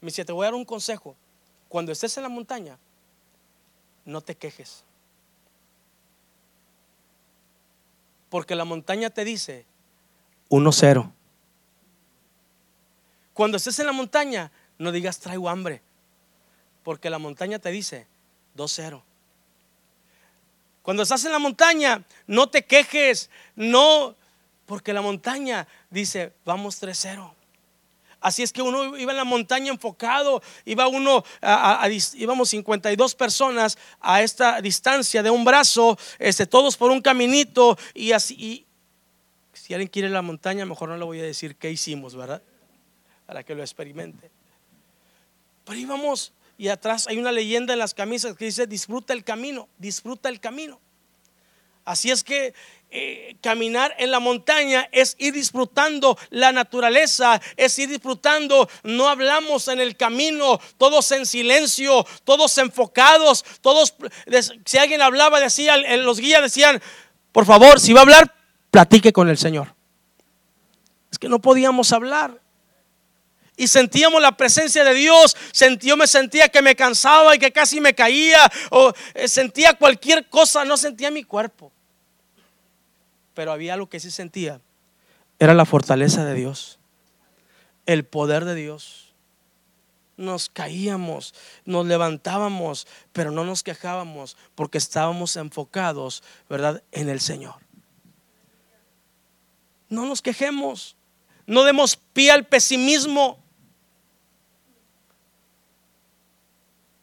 Me 0.00 0.06
decía, 0.06 0.24
te 0.24 0.32
voy 0.32 0.44
a 0.44 0.46
dar 0.46 0.54
un 0.54 0.64
consejo. 0.64 1.16
Cuando 1.68 1.92
estés 1.92 2.16
en 2.16 2.22
la 2.22 2.28
montaña, 2.28 2.78
no 4.04 4.20
te 4.20 4.36
quejes. 4.36 4.84
Porque 8.28 8.54
la 8.54 8.64
montaña 8.64 9.10
te 9.10 9.24
dice 9.24 9.66
1-0. 10.50 11.10
Cuando 13.32 13.56
estés 13.56 13.78
en 13.80 13.86
la 13.86 13.92
montaña, 13.92 14.52
no 14.78 14.92
digas 14.92 15.18
traigo 15.18 15.48
hambre. 15.48 15.82
Porque 16.84 17.10
la 17.10 17.18
montaña 17.18 17.58
te 17.58 17.70
dice 17.70 18.06
2-0. 18.56 19.02
Cuando 20.82 21.02
estás 21.02 21.24
en 21.24 21.32
la 21.32 21.38
montaña, 21.38 22.04
no 22.26 22.50
te 22.50 22.66
quejes, 22.66 23.30
no, 23.56 24.14
porque 24.66 24.92
la 24.92 25.02
montaña 25.02 25.66
dice, 25.90 26.32
vamos 26.44 26.82
3-0. 26.82 27.32
Así 28.24 28.42
es 28.42 28.54
que 28.54 28.62
uno 28.62 28.96
iba 28.96 29.12
en 29.12 29.18
la 29.18 29.24
montaña 29.24 29.70
enfocado, 29.70 30.42
iba 30.64 30.88
uno, 30.88 31.22
a, 31.42 31.86
íbamos 32.14 32.48
52 32.48 33.14
personas 33.14 33.76
a 34.00 34.22
esta 34.22 34.62
distancia 34.62 35.22
de 35.22 35.28
un 35.28 35.44
brazo, 35.44 35.98
este, 36.18 36.46
todos 36.46 36.78
por 36.78 36.90
un 36.90 37.02
caminito 37.02 37.76
y 37.92 38.12
así. 38.12 38.64
si 39.52 39.74
alguien 39.74 39.90
quiere 39.90 40.08
la 40.08 40.22
montaña, 40.22 40.64
mejor 40.64 40.88
no 40.88 40.96
le 40.96 41.04
voy 41.04 41.20
a 41.20 41.24
decir 41.24 41.56
qué 41.56 41.70
hicimos, 41.70 42.16
¿verdad? 42.16 42.42
Para 43.26 43.42
que 43.42 43.54
lo 43.54 43.60
experimente. 43.60 44.30
Pero 45.66 45.78
íbamos 45.78 46.32
y 46.56 46.68
atrás 46.68 47.06
hay 47.08 47.18
una 47.18 47.30
leyenda 47.30 47.74
en 47.74 47.78
las 47.78 47.92
camisas 47.92 48.36
que 48.38 48.46
dice, 48.46 48.66
disfruta 48.66 49.12
el 49.12 49.22
camino, 49.22 49.68
disfruta 49.76 50.30
el 50.30 50.40
camino. 50.40 50.80
Así 51.84 52.10
es 52.10 52.24
que 52.24 52.54
eh, 52.96 53.34
caminar 53.40 53.92
en 53.98 54.12
la 54.12 54.20
montaña 54.20 54.88
es 54.92 55.16
ir 55.18 55.34
disfrutando 55.34 56.16
la 56.30 56.52
naturaleza, 56.52 57.40
es 57.56 57.76
ir 57.80 57.88
disfrutando, 57.88 58.68
no 58.84 59.08
hablamos 59.08 59.66
en 59.66 59.80
el 59.80 59.96
camino, 59.96 60.60
todos 60.78 61.10
en 61.10 61.26
silencio, 61.26 62.06
todos 62.22 62.56
enfocados, 62.56 63.44
todos, 63.62 63.96
si 64.64 64.78
alguien 64.78 65.02
hablaba, 65.02 65.40
decía, 65.40 65.76
los 65.96 66.20
guías 66.20 66.40
decían, 66.40 66.80
por 67.32 67.44
favor, 67.44 67.80
si 67.80 67.92
va 67.92 67.98
a 67.98 68.02
hablar, 68.04 68.32
platique 68.70 69.12
con 69.12 69.28
el 69.28 69.38
Señor. 69.38 69.74
Es 71.10 71.18
que 71.18 71.28
no 71.28 71.40
podíamos 71.40 71.92
hablar. 71.92 72.40
Y 73.56 73.66
sentíamos 73.66 74.22
la 74.22 74.36
presencia 74.36 74.84
de 74.84 74.94
Dios. 74.94 75.36
Yo 75.80 75.96
me 75.96 76.06
sentía 76.06 76.48
que 76.48 76.62
me 76.62 76.76
cansaba 76.76 77.34
y 77.34 77.40
que 77.40 77.50
casi 77.50 77.80
me 77.80 77.92
caía. 77.92 78.48
O 78.70 78.92
eh, 79.14 79.26
sentía 79.26 79.74
cualquier 79.74 80.28
cosa, 80.28 80.64
no 80.64 80.76
sentía 80.76 81.10
mi 81.10 81.24
cuerpo 81.24 81.72
pero 83.34 83.52
había 83.52 83.74
algo 83.74 83.88
que 83.88 84.00
sí 84.00 84.10
sentía. 84.10 84.60
Era 85.38 85.54
la 85.54 85.66
fortaleza 85.66 86.24
de 86.24 86.34
Dios, 86.34 86.78
el 87.86 88.04
poder 88.04 88.44
de 88.44 88.54
Dios. 88.54 89.12
Nos 90.16 90.48
caíamos, 90.48 91.34
nos 91.64 91.86
levantábamos, 91.86 92.86
pero 93.12 93.32
no 93.32 93.44
nos 93.44 93.64
quejábamos 93.64 94.36
porque 94.54 94.78
estábamos 94.78 95.36
enfocados, 95.36 96.22
¿verdad?, 96.48 96.84
en 96.92 97.08
el 97.08 97.20
Señor. 97.20 97.56
No 99.88 100.06
nos 100.06 100.22
quejemos, 100.22 100.96
no 101.46 101.64
demos 101.64 101.96
pie 101.96 102.30
al 102.30 102.46
pesimismo. 102.46 103.42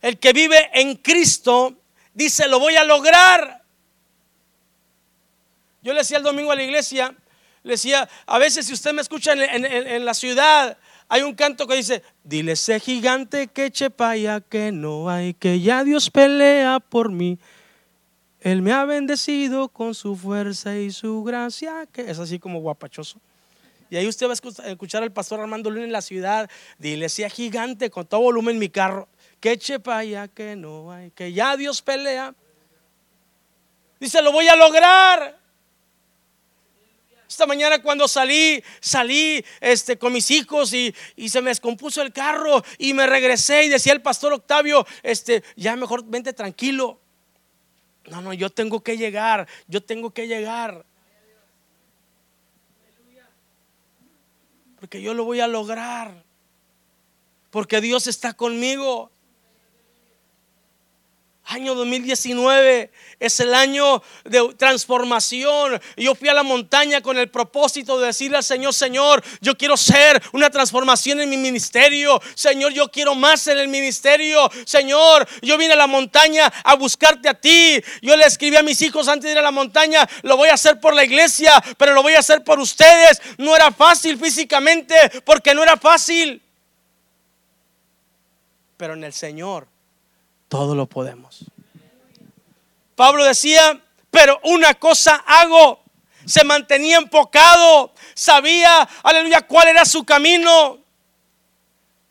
El 0.02 0.18
que 0.18 0.34
vive 0.34 0.70
en 0.74 0.96
Cristo 0.96 1.76
dice, 2.14 2.48
lo 2.48 2.60
voy 2.60 2.76
a 2.76 2.84
lograr. 2.86 3.61
Yo 5.82 5.94
le 5.94 6.00
decía 6.00 6.18
el 6.18 6.24
domingo 6.24 6.52
a 6.52 6.56
la 6.56 6.64
iglesia, 6.64 7.16
le 7.64 7.74
decía, 7.74 8.08
a 8.26 8.38
veces 8.38 8.66
si 8.66 8.74
usted 8.74 8.94
me 8.94 9.02
escucha 9.02 9.34
en, 9.34 10.06
la 10.06 10.14
ciudad, 10.14 10.78
hay 11.10 11.24
un 11.24 11.34
canto 11.34 11.68
que 11.68 11.76
dice, 11.76 12.04
dile 12.24 12.54
ese 12.54 12.80
gigante 12.80 13.48
que 13.48 13.72
chepaya 13.72 14.42
que 14.42 14.72
no 14.72 15.10
hay, 15.10 15.34
que 15.34 15.60
ya 15.60 15.84
Dios 15.84 16.10
pelea 16.10 16.80
por 16.80 17.12
mí. 17.12 17.40
Él 18.40 18.62
me 18.62 18.72
ha 18.72 18.86
bendecido 18.86 19.70
con 19.70 19.94
su 19.94 20.16
fuerza 20.16 20.78
y 20.78 20.92
su 20.92 21.24
gracia, 21.24 21.88
que 21.92 22.10
es 22.10 22.18
así 22.18 22.40
como 22.40 22.60
guapachoso. 22.60 23.20
Y 23.92 23.98
ahí 23.98 24.08
usted 24.08 24.28
va 24.28 24.32
a 24.32 24.70
escuchar 24.70 25.04
al 25.04 25.12
pastor 25.12 25.40
Armando 25.42 25.70
Luna 25.70 25.84
en 25.84 25.92
la 25.92 26.02
ciudad, 26.02 26.50
dile 26.80 27.08
ese 27.08 27.30
gigante 27.30 27.90
con 27.90 28.06
todo 28.06 28.22
volumen 28.22 28.56
en 28.56 28.60
mi 28.60 28.70
carro, 28.70 29.08
que 29.40 29.58
chepaya 29.58 30.28
que 30.28 30.56
no 30.56 30.92
hay, 30.92 31.12
que 31.12 31.34
ya 31.34 31.58
Dios 31.58 31.82
pelea. 31.82 32.34
Dice, 34.00 34.22
lo 34.22 34.32
voy 34.32 34.48
a 34.48 34.56
lograr. 34.56 35.41
Esta 37.32 37.46
mañana 37.46 37.82
cuando 37.82 38.10
salí, 38.10 38.62
salí 38.82 39.42
este, 39.62 39.98
con 39.98 40.12
mis 40.12 40.30
hijos 40.32 40.74
y, 40.74 40.94
se 41.30 41.42
me 41.42 41.50
descompuso 41.52 42.02
el 42.02 42.12
carro 42.12 42.62
y 42.78 42.94
me 42.94 43.08
regresé 43.08 43.64
y 43.64 43.70
decía 43.70 43.94
el 43.94 44.02
pastor 44.02 44.34
Octavio, 44.34 44.86
este, 45.02 45.42
ya 45.56 45.78
mejor 45.78 46.04
vente 46.04 46.34
tranquilo. 46.34 47.00
No, 48.10 48.20
no, 48.20 48.34
yo 48.34 48.50
tengo 48.50 48.84
que 48.84 48.98
llegar, 48.98 49.48
yo 49.70 49.82
tengo 49.82 50.14
que 50.14 50.28
llegar. 50.28 50.84
Porque 54.82 55.02
yo 55.02 55.14
lo 55.14 55.24
voy 55.24 55.40
a 55.40 55.48
lograr. 55.48 56.26
Porque 57.50 57.80
Dios 57.80 58.08
está 58.08 58.34
conmigo. 58.34 59.10
Año 61.52 61.76
2019 61.76 62.92
es 63.20 63.40
el 63.42 63.54
año 63.54 64.02
de 64.24 64.54
transformación. 64.56 65.82
Yo 65.98 66.16
fui 66.16 66.30
a 66.30 66.34
la 66.34 66.44
montaña 66.44 67.02
con 67.02 67.18
el 67.18 67.30
propósito 67.30 68.00
de 68.00 68.08
decirle 68.08 68.38
al 68.38 68.44
Señor, 68.46 68.74
Señor, 68.74 69.22
yo 69.42 69.58
quiero 69.58 69.76
ser 69.76 70.24
una 70.32 70.50
transformación 70.50 71.20
en 71.20 71.30
mi 71.30 71.36
ministerio. 71.36 72.22
Señor, 72.36 72.72
yo 72.72 72.88
quiero 72.90 73.16
más 73.16 73.48
en 73.48 73.58
el 73.58 73.68
ministerio. 73.68 74.50
Señor, 74.66 75.28
yo 75.42 75.58
vine 75.58 75.74
a 75.74 75.76
la 75.76 75.88
montaña 75.88 76.46
a 76.64 76.76
buscarte 76.76 77.28
a 77.28 77.34
ti. 77.34 77.84
Yo 78.02 78.16
le 78.16 78.26
escribí 78.26 78.56
a 78.56 78.64
mis 78.64 78.82
hijos 78.82 79.10
antes 79.10 79.26
de 79.26 79.34
ir 79.34 79.40
a 79.40 79.42
la 79.42 79.52
montaña, 79.52 80.08
lo 80.22 80.38
voy 80.38 80.48
a 80.48 80.54
hacer 80.54 80.80
por 80.80 80.94
la 80.94 81.04
iglesia, 81.04 81.52
pero 81.78 81.94
lo 81.94 82.02
voy 82.02 82.14
a 82.14 82.20
hacer 82.20 82.46
por 82.46 82.62
ustedes. 82.62 83.22
No 83.38 83.54
era 83.54 83.74
fácil 83.74 84.18
físicamente 84.18 84.96
porque 85.26 85.54
no 85.54 85.64
era 85.64 85.76
fácil. 85.76 86.42
Pero 88.78 88.94
en 88.94 89.04
el 89.04 89.12
Señor 89.12 89.68
todo 90.52 90.76
lo 90.76 90.86
podemos. 90.86 91.46
Pablo 92.98 93.24
decía, 93.24 93.82
pero 94.10 94.38
una 94.44 94.74
cosa 94.74 95.24
hago. 95.26 95.82
Se 96.26 96.44
mantenía 96.44 96.98
enfocado, 96.98 97.94
sabía, 98.14 98.88
aleluya, 99.02 99.48
cuál 99.48 99.70
era 99.70 99.86
su 99.86 100.04
camino. 100.04 100.78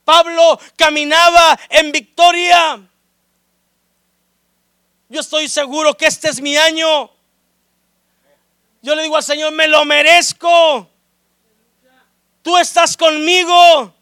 Pablo 0.06 0.59
caminaba 0.75 1.61
en 1.68 1.92
victoria. 1.92 2.80
Yo 5.11 5.20
estoy 5.20 5.47
seguro 5.47 5.94
que 5.94 6.06
este 6.06 6.30
es 6.30 6.40
mi 6.40 6.56
año. 6.56 7.11
Yo 8.80 8.94
le 8.94 9.02
digo 9.02 9.16
al 9.18 9.23
Señor, 9.23 9.52
me 9.52 9.68
lo 9.68 9.85
merezco. 9.85 10.88
Tú 12.40 12.56
estás 12.56 12.97
conmigo. 12.97 13.94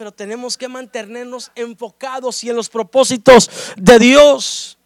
Pero 0.00 0.12
tenemos 0.12 0.56
que 0.56 0.66
mantenernos 0.66 1.52
enfocados 1.54 2.42
y 2.42 2.48
en 2.48 2.56
los 2.56 2.70
propósitos 2.70 3.50
de 3.76 3.98
Dios. 3.98 4.78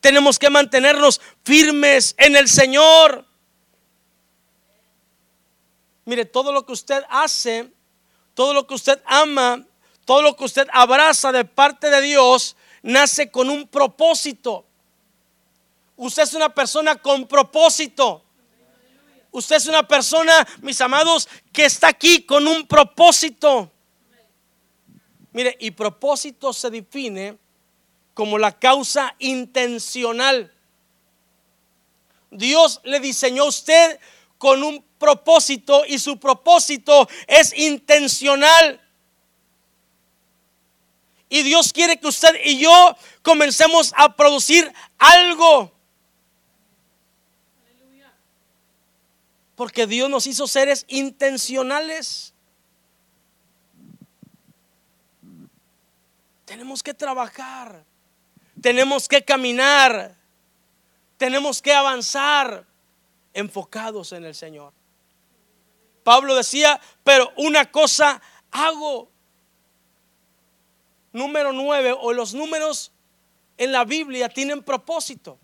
Tenemos 0.00 0.38
que 0.38 0.48
mantenernos 0.48 1.20
firmes 1.44 2.14
en 2.16 2.34
el 2.34 2.48
Señor. 2.48 3.26
Mire, 6.06 6.24
todo 6.24 6.50
lo 6.50 6.64
que 6.64 6.72
usted 6.72 7.02
hace, 7.10 7.70
todo 8.32 8.54
lo 8.54 8.66
que 8.66 8.72
usted 8.72 9.02
ama, 9.04 9.66
todo 10.06 10.22
lo 10.22 10.34
que 10.34 10.44
usted 10.44 10.66
abraza 10.72 11.30
de 11.30 11.44
parte 11.44 11.90
de 11.90 12.00
Dios, 12.00 12.56
nace 12.80 13.30
con 13.30 13.50
un 13.50 13.68
propósito. 13.68 14.64
Usted 15.96 16.22
es 16.22 16.32
una 16.32 16.48
persona 16.48 16.96
con 16.96 17.26
propósito. 17.26 18.24
Usted 19.30 19.56
es 19.56 19.66
una 19.66 19.86
persona, 19.86 20.48
mis 20.62 20.80
amados, 20.80 21.28
que 21.52 21.66
está 21.66 21.88
aquí 21.88 22.22
con 22.22 22.48
un 22.48 22.66
propósito. 22.66 23.70
Mire, 25.32 25.56
y 25.60 25.70
propósito 25.70 26.52
se 26.52 26.70
define 26.70 27.38
como 28.14 28.38
la 28.38 28.58
causa 28.58 29.14
intencional. 29.18 30.52
Dios 32.30 32.80
le 32.84 33.00
diseñó 33.00 33.44
a 33.44 33.48
usted 33.48 33.98
con 34.38 34.62
un 34.62 34.84
propósito 34.98 35.84
y 35.86 35.98
su 35.98 36.18
propósito 36.18 37.08
es 37.26 37.56
intencional. 37.56 38.80
Y 41.28 41.42
Dios 41.42 41.72
quiere 41.72 41.98
que 41.98 42.08
usted 42.08 42.34
y 42.44 42.58
yo 42.58 42.96
comencemos 43.22 43.92
a 43.96 44.16
producir 44.16 44.72
algo. 44.98 45.72
Porque 49.54 49.86
Dios 49.86 50.10
nos 50.10 50.26
hizo 50.26 50.48
seres 50.48 50.84
intencionales. 50.88 52.29
Tenemos 56.50 56.82
que 56.82 56.94
trabajar, 56.94 57.84
tenemos 58.60 59.06
que 59.06 59.22
caminar, 59.24 60.16
tenemos 61.16 61.62
que 61.62 61.72
avanzar 61.72 62.66
enfocados 63.32 64.10
en 64.10 64.24
el 64.24 64.34
Señor. 64.34 64.72
Pablo 66.02 66.34
decía, 66.34 66.80
pero 67.04 67.32
una 67.36 67.70
cosa 67.70 68.20
hago. 68.50 69.12
Número 71.12 71.52
nueve, 71.52 71.94
o 71.96 72.12
los 72.12 72.34
números 72.34 72.90
en 73.56 73.70
la 73.70 73.84
Biblia 73.84 74.28
tienen 74.28 74.64
propósito. 74.64 75.38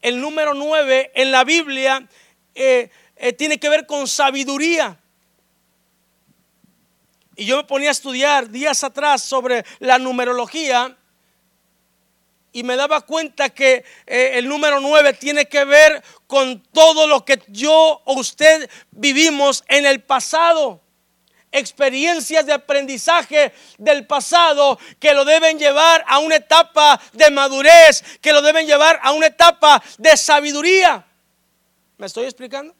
El 0.00 0.22
número 0.22 0.54
nueve 0.54 1.12
en 1.14 1.32
la 1.32 1.44
Biblia 1.44 2.08
eh, 2.54 2.90
eh, 3.16 3.34
tiene 3.34 3.58
que 3.60 3.68
ver 3.68 3.84
con 3.84 4.08
sabiduría. 4.08 4.98
Y 7.36 7.46
yo 7.46 7.56
me 7.56 7.64
ponía 7.64 7.88
a 7.88 7.92
estudiar 7.92 8.50
días 8.50 8.84
atrás 8.84 9.22
sobre 9.22 9.64
la 9.80 9.98
numerología 9.98 10.96
y 12.52 12.62
me 12.62 12.76
daba 12.76 13.00
cuenta 13.00 13.50
que 13.50 13.84
eh, 14.06 14.30
el 14.34 14.48
número 14.48 14.78
9 14.80 15.14
tiene 15.14 15.46
que 15.46 15.64
ver 15.64 16.02
con 16.28 16.62
todo 16.72 17.08
lo 17.08 17.24
que 17.24 17.42
yo 17.48 18.00
o 18.04 18.14
usted 18.14 18.70
vivimos 18.92 19.64
en 19.66 19.84
el 19.84 20.00
pasado. 20.02 20.80
Experiencias 21.50 22.46
de 22.46 22.52
aprendizaje 22.52 23.52
del 23.78 24.06
pasado 24.06 24.78
que 25.00 25.14
lo 25.14 25.24
deben 25.24 25.58
llevar 25.58 26.04
a 26.06 26.18
una 26.18 26.36
etapa 26.36 27.00
de 27.12 27.30
madurez, 27.30 28.04
que 28.20 28.32
lo 28.32 28.40
deben 28.40 28.66
llevar 28.66 29.00
a 29.02 29.10
una 29.10 29.26
etapa 29.26 29.82
de 29.98 30.16
sabiduría. 30.16 31.04
¿Me 31.96 32.06
estoy 32.06 32.24
explicando? 32.24 32.74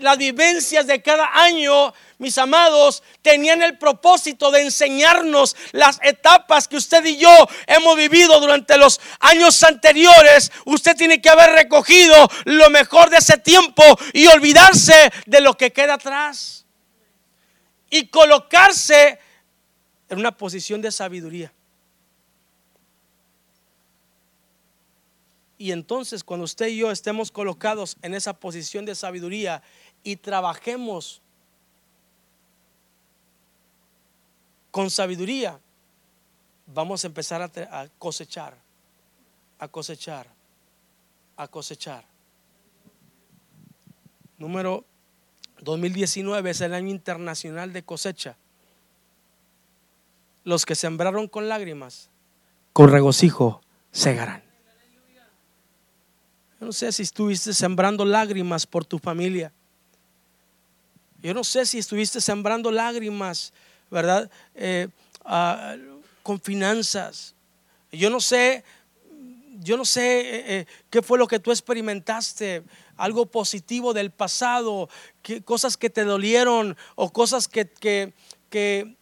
Las 0.00 0.18
vivencias 0.18 0.86
de 0.86 1.00
cada 1.00 1.30
año, 1.32 1.94
mis 2.18 2.36
amados, 2.38 3.02
tenían 3.22 3.62
el 3.62 3.78
propósito 3.78 4.50
de 4.50 4.62
enseñarnos 4.62 5.56
las 5.72 6.00
etapas 6.02 6.66
que 6.66 6.76
usted 6.76 7.04
y 7.04 7.16
yo 7.16 7.30
hemos 7.66 7.96
vivido 7.96 8.40
durante 8.40 8.76
los 8.78 9.00
años 9.20 9.62
anteriores. 9.62 10.50
Usted 10.64 10.96
tiene 10.96 11.20
que 11.20 11.28
haber 11.28 11.50
recogido 11.50 12.28
lo 12.44 12.70
mejor 12.70 13.10
de 13.10 13.18
ese 13.18 13.38
tiempo 13.38 13.82
y 14.12 14.26
olvidarse 14.26 15.12
de 15.26 15.40
lo 15.40 15.54
que 15.54 15.72
queda 15.72 15.94
atrás. 15.94 16.66
Y 17.88 18.08
colocarse 18.08 19.20
en 20.08 20.18
una 20.18 20.36
posición 20.36 20.82
de 20.82 20.90
sabiduría. 20.90 21.52
Y 25.58 25.72
entonces 25.72 26.22
cuando 26.22 26.44
usted 26.44 26.68
y 26.68 26.78
yo 26.78 26.90
estemos 26.90 27.30
colocados 27.30 27.96
en 28.02 28.14
esa 28.14 28.34
posición 28.34 28.84
de 28.84 28.94
sabiduría 28.94 29.62
y 30.02 30.16
trabajemos 30.16 31.22
con 34.70 34.90
sabiduría, 34.90 35.58
vamos 36.66 37.04
a 37.04 37.06
empezar 37.06 37.40
a, 37.42 37.88
cosechar, 37.98 38.54
a 39.58 39.68
cosechar, 39.68 40.26
a 41.36 41.48
cosechar. 41.48 42.04
Número 44.36 44.84
2019 45.62 46.50
es 46.50 46.60
el 46.60 46.74
año 46.74 46.90
internacional 46.90 47.72
de 47.72 47.82
cosecha. 47.82 48.36
Los 50.44 50.66
que 50.66 50.74
sembraron 50.74 51.26
con 51.28 51.48
lágrimas, 51.48 52.10
con 52.74 52.90
regocijo 52.90 53.62
segarán. 53.90 54.45
Yo 56.58 56.66
no 56.66 56.72
sé 56.72 56.90
si 56.90 57.02
estuviste 57.02 57.52
sembrando 57.52 58.04
lágrimas 58.04 58.66
por 58.66 58.84
tu 58.84 58.98
familia. 58.98 59.52
Yo 61.22 61.34
no 61.34 61.44
sé 61.44 61.66
si 61.66 61.78
estuviste 61.78 62.20
sembrando 62.20 62.70
lágrimas, 62.70 63.52
¿verdad? 63.90 64.30
Eh, 64.54 64.88
ah, 65.24 65.76
con 66.22 66.40
finanzas. 66.40 67.34
Yo 67.92 68.08
no 68.10 68.20
sé, 68.20 68.64
yo 69.60 69.76
no 69.76 69.84
sé 69.84 70.20
eh, 70.20 70.44
eh, 70.46 70.66
qué 70.88 71.02
fue 71.02 71.18
lo 71.18 71.26
que 71.26 71.38
tú 71.38 71.50
experimentaste, 71.50 72.62
algo 72.96 73.26
positivo 73.26 73.92
del 73.92 74.10
pasado, 74.10 74.88
cosas 75.44 75.76
que 75.76 75.90
te 75.90 76.04
dolieron 76.04 76.76
o 76.94 77.12
cosas 77.12 77.48
que, 77.48 77.66
que, 77.66 78.14
que 78.48 78.96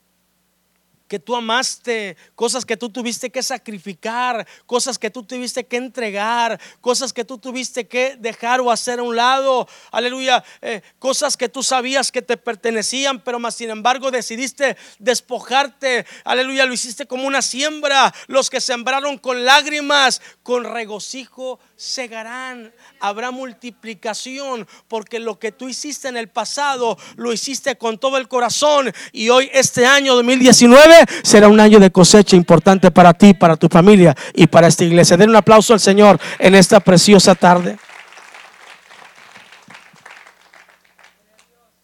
que 1.15 1.21
tú 1.21 1.37
amaste, 1.37 2.17
cosas 2.35 2.67
que 2.67 2.77
tú 2.77 2.91
tuviste 2.91 3.31
que 3.31 3.41
sacrificar, 3.41 4.45
cosas 4.67 4.99
que 4.99 5.11
tú 5.11 5.23
tuviste 5.23 5.65
que 5.65 5.77
entregar, 5.77 6.61
cosas 6.81 7.13
que 7.13 7.25
tú 7.25 7.39
tuviste 7.39 7.87
que 7.87 8.17
dejar 8.19 8.61
o 8.61 8.69
hacer 8.69 8.99
a 8.99 9.05
un 9.05 9.15
lado, 9.15 9.69
aleluya, 9.93 10.43
eh, 10.61 10.83
cosas 10.99 11.37
que 11.37 11.49
tú 11.49 11.63
sabías 11.63 12.11
que 12.11 12.21
te 12.21 12.37
pertenecían, 12.37 13.21
pero 13.21 13.39
más 13.39 13.55
sin 13.55 13.71
embargo 13.71 14.11
decidiste 14.11 14.77
despojarte, 14.99 16.05
aleluya, 16.25 16.67
lo 16.67 16.75
hiciste 16.75 17.07
como 17.07 17.29
una 17.29 17.43
siembra, 17.43 18.13
los 18.27 18.51
que 18.51 18.61
sembraron 18.61 19.17
con 19.17 19.45
lágrimas, 19.45 20.21
con 20.43 20.65
regocijo 20.65 21.61
segarán, 21.77 22.75
habrá 22.99 23.31
multiplicación, 23.31 24.67
porque 24.89 25.21
lo 25.21 25.39
que 25.39 25.53
tú 25.53 25.69
hiciste 25.69 26.09
en 26.09 26.17
el 26.17 26.29
pasado, 26.29 26.99
lo 27.15 27.33
hiciste 27.33 27.77
con 27.77 27.99
todo 27.99 28.17
el 28.17 28.27
corazón 28.27 28.93
y 29.13 29.29
hoy 29.29 29.49
este 29.53 29.87
año 29.87 30.17
2019 30.17 31.04
será 31.23 31.49
un 31.49 31.61
año 31.61 31.81
de 31.81 31.91
cosecha 31.91 32.37
importante 32.37 32.91
para 32.91 33.15
ti, 33.15 33.35
para 33.35 33.57
tu 33.57 33.69
familia 33.69 34.17
y 34.35 34.47
para 34.47 34.67
esta 34.69 34.85
iglesia. 34.85 35.17
Den 35.17 35.31
un 35.31 35.37
aplauso 35.37 35.73
al 35.73 35.81
Señor 35.81 36.21
en 36.39 36.55
esta 36.55 36.81
preciosa 36.81 37.35
tarde. 37.35 37.79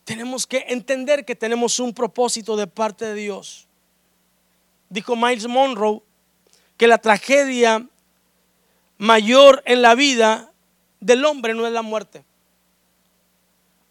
Tenemos 0.05 0.47
que 0.47 0.65
entender 0.69 1.25
que 1.25 1.37
tenemos 1.37 1.79
un 1.79 1.95
propósito 1.95 2.57
de 2.57 2.67
parte 2.67 3.05
de 3.05 3.15
Dios. 3.15 3.69
Dijo 4.89 5.15
Miles 5.15 5.47
Monroe 5.47 6.03
que 6.77 6.89
la 6.89 6.99
tragedia 6.99 7.87
mayor 8.99 9.63
en 9.67 9.83
la 9.83 9.95
vida 9.95 10.51
del 10.99 11.25
hombre 11.25 11.55
no 11.55 11.67
es 11.67 11.73
la 11.73 11.83
muerte. 11.83 12.25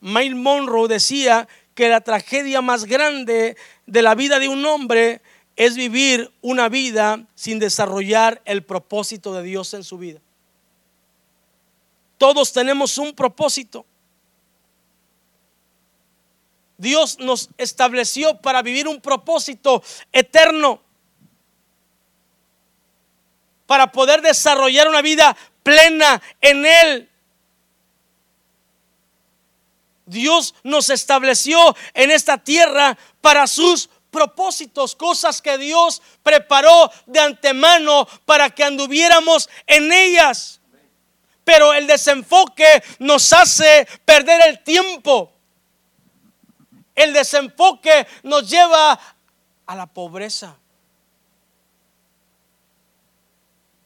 Miles 0.01 0.35
Monroe 0.35 0.87
decía 0.87 1.47
que 1.79 1.87
la 1.87 2.01
tragedia 2.01 2.61
más 2.61 2.83
grande 2.83 3.55
de 3.85 4.01
la 4.01 4.13
vida 4.13 4.37
de 4.37 4.49
un 4.49 4.65
hombre 4.65 5.21
es 5.55 5.77
vivir 5.77 6.29
una 6.41 6.67
vida 6.67 7.25
sin 7.35 7.57
desarrollar 7.57 8.41
el 8.43 8.65
propósito 8.65 9.33
de 9.33 9.43
Dios 9.43 9.73
en 9.73 9.85
su 9.85 9.97
vida. 9.97 10.19
Todos 12.17 12.51
tenemos 12.51 12.97
un 12.97 13.15
propósito. 13.15 13.85
Dios 16.77 17.17
nos 17.17 17.49
estableció 17.57 18.41
para 18.41 18.61
vivir 18.61 18.85
un 18.85 18.99
propósito 18.99 19.81
eterno, 20.11 20.81
para 23.67 23.89
poder 23.89 24.21
desarrollar 24.21 24.89
una 24.89 25.01
vida 25.01 25.33
plena 25.63 26.21
en 26.41 26.65
Él. 26.65 27.09
Dios 30.09 30.55
nos 30.63 30.89
estableció 30.89 31.75
en 31.93 32.11
esta 32.11 32.37
tierra 32.37 32.97
para 33.21 33.47
sus 33.47 33.89
propósitos, 34.09 34.95
cosas 34.95 35.41
que 35.41 35.57
Dios 35.57 36.01
preparó 36.23 36.91
de 37.05 37.19
antemano 37.19 38.07
para 38.25 38.49
que 38.49 38.63
anduviéramos 38.63 39.49
en 39.67 39.91
ellas. 39.91 40.55
pero 41.43 41.73
el 41.73 41.87
desenfoque 41.87 42.83
nos 42.99 43.33
hace 43.33 43.87
perder 44.05 44.49
el 44.49 44.63
tiempo. 44.63 45.31
El 46.93 47.11
desenfoque 47.11 48.05
nos 48.21 48.47
lleva 48.47 48.99
a 49.65 49.75
la 49.75 49.87
pobreza. 49.87 50.55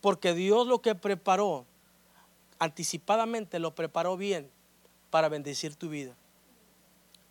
Porque 0.02 0.34
Dios 0.34 0.68
lo 0.68 0.82
que 0.82 0.94
preparó, 0.94 1.66
anticipadamente 2.60 3.60
lo 3.60 3.74
preparó 3.74 4.18
bien 4.18 4.53
para 5.13 5.30
bendecir 5.30 5.76
tu 5.76 5.89
vida. 5.89 6.15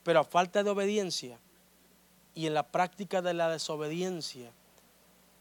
Pero 0.05 0.21
a 0.21 0.25
falta 0.25 0.62
de 0.62 0.71
obediencia 0.71 1.40
y 2.33 2.47
en 2.47 2.55
la 2.55 2.68
práctica 2.68 3.23
de 3.23 3.35
la 3.35 3.51
desobediencia, 3.51 4.53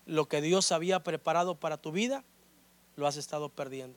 lo 0.07 0.27
que 0.27 0.41
Dios 0.41 0.71
había 0.71 1.03
preparado 1.03 1.53
para 1.53 1.77
tu 1.77 1.91
vida, 1.91 2.23
lo 2.95 3.05
has 3.05 3.17
estado 3.17 3.49
perdiendo. 3.49 3.95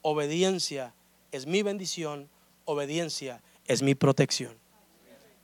Obediencia 0.00 0.94
es 1.30 1.46
mi 1.46 1.62
bendición, 1.62 2.30
obediencia 2.64 3.42
es 3.66 3.82
mi 3.82 3.94
protección. 3.94 4.56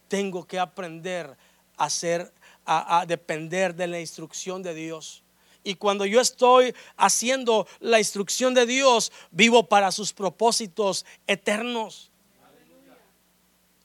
Tengo 0.09 0.47
que 0.47 0.61
aprender 0.61 1.37
a 1.77 1.91
ser, 1.91 2.33
a, 2.65 3.05
depender 3.07 3.75
de 3.75 3.87
la 3.89 4.01
instrucción 4.01 4.63
de 4.63 4.73
Dios. 4.73 5.23
Y 5.65 5.75
cuando 5.75 6.07
yo 6.07 6.21
estoy 6.21 6.75
haciendo 6.97 7.67
la 7.81 7.99
instrucción 7.99 8.55
de 8.55 8.67
Dios, 8.67 9.13
vivo 9.31 9.69
para 9.69 9.93
sus 9.93 10.13
propósitos 10.13 11.05
eternos. 11.27 12.11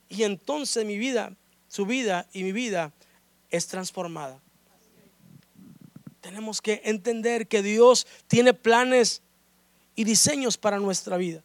Y 0.10 0.24
entonces 0.24 0.86
mi 0.86 0.98
vida, 0.98 1.34
su 1.68 1.86
vida 1.86 2.28
y 2.34 2.44
mi 2.44 2.52
vida 2.52 2.94
es 3.50 3.68
transformada. 3.68 4.40
Tenemos 6.22 6.62
que 6.62 6.82
entender 6.84 7.48
que 7.48 7.62
Dios 7.62 8.08
tiene 8.28 8.54
planes 8.54 9.22
y 9.96 10.04
diseños 10.04 10.58
para 10.58 10.80
nuestra 10.80 11.18
vida. 11.18 11.44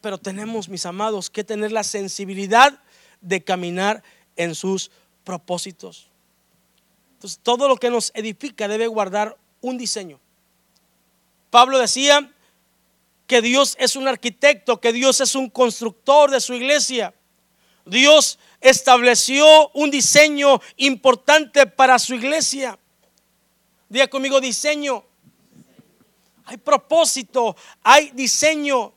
Pero 0.00 0.18
tenemos, 0.18 0.68
mis 0.68 0.84
amados, 0.84 1.30
que 1.30 1.44
tener 1.44 1.72
la 1.72 1.84
sensibilidad 1.84 2.80
de 3.20 3.42
caminar 3.42 4.02
en 4.36 4.54
sus 4.54 4.90
propósitos. 5.24 6.11
Entonces, 7.22 7.38
todo 7.40 7.68
lo 7.68 7.76
que 7.76 7.88
nos 7.88 8.10
edifica 8.16 8.66
debe 8.66 8.88
guardar 8.88 9.38
un 9.60 9.78
diseño. 9.78 10.18
Pablo 11.50 11.78
decía 11.78 12.32
que 13.28 13.40
Dios 13.40 13.76
es 13.78 13.94
un 13.94 14.08
arquitecto, 14.08 14.80
que 14.80 14.92
Dios 14.92 15.20
es 15.20 15.36
un 15.36 15.48
constructor 15.48 16.32
de 16.32 16.40
su 16.40 16.52
iglesia. 16.52 17.14
Dios 17.86 18.40
estableció 18.60 19.68
un 19.68 19.92
diseño 19.92 20.60
importante 20.78 21.64
para 21.68 21.96
su 22.00 22.14
iglesia. 22.14 22.76
Diga 23.88 24.08
conmigo 24.08 24.40
diseño. 24.40 25.04
Hay 26.46 26.56
propósito, 26.56 27.54
hay 27.84 28.10
diseño. 28.10 28.92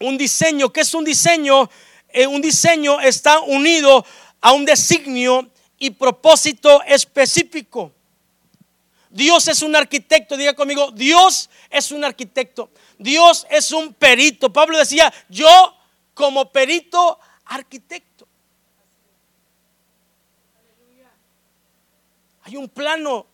Un 0.00 0.18
diseño, 0.18 0.72
¿qué 0.72 0.80
es 0.80 0.92
un 0.92 1.04
diseño? 1.04 1.70
Eh, 2.08 2.26
un 2.26 2.42
diseño 2.42 3.00
está 3.00 3.38
unido 3.42 4.04
a 4.40 4.50
un 4.50 4.64
designio 4.64 5.48
y 5.80 5.90
propósito 5.90 6.82
específico. 6.84 7.90
Dios 9.08 9.48
es 9.48 9.62
un 9.62 9.74
arquitecto, 9.74 10.36
diga 10.36 10.54
conmigo, 10.54 10.92
Dios 10.92 11.50
es 11.68 11.90
un 11.90 12.04
arquitecto, 12.04 12.70
Dios 12.96 13.44
es 13.50 13.72
un 13.72 13.92
perito. 13.92 14.52
Pablo 14.52 14.78
decía, 14.78 15.12
yo 15.28 15.74
como 16.14 16.52
perito 16.52 17.18
arquitecto. 17.46 18.28
Hay 22.42 22.56
un 22.56 22.68
plano. 22.68 23.26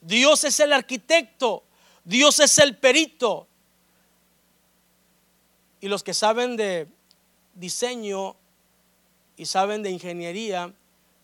Dios 0.00 0.44
es 0.44 0.60
el 0.60 0.72
arquitecto, 0.72 1.64
Dios 2.04 2.40
es 2.40 2.58
el 2.58 2.76
perito. 2.76 3.46
Y 5.80 5.88
los 5.88 6.02
que 6.02 6.14
saben 6.14 6.56
de 6.56 6.88
diseño 7.54 8.36
y 9.36 9.46
saben 9.46 9.82
de 9.82 9.90
ingeniería, 9.90 10.74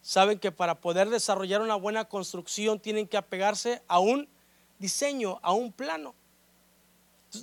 saben 0.06 0.38
que 0.38 0.52
para 0.52 0.80
poder 0.80 1.10
desarrollar 1.10 1.60
una 1.62 1.74
buena 1.74 2.04
construcción 2.04 2.78
tienen 2.78 3.08
que 3.08 3.16
apegarse 3.16 3.82
a 3.88 3.98
un 3.98 4.28
diseño, 4.78 5.40
a 5.42 5.52
un 5.52 5.72
plano. 5.72 6.14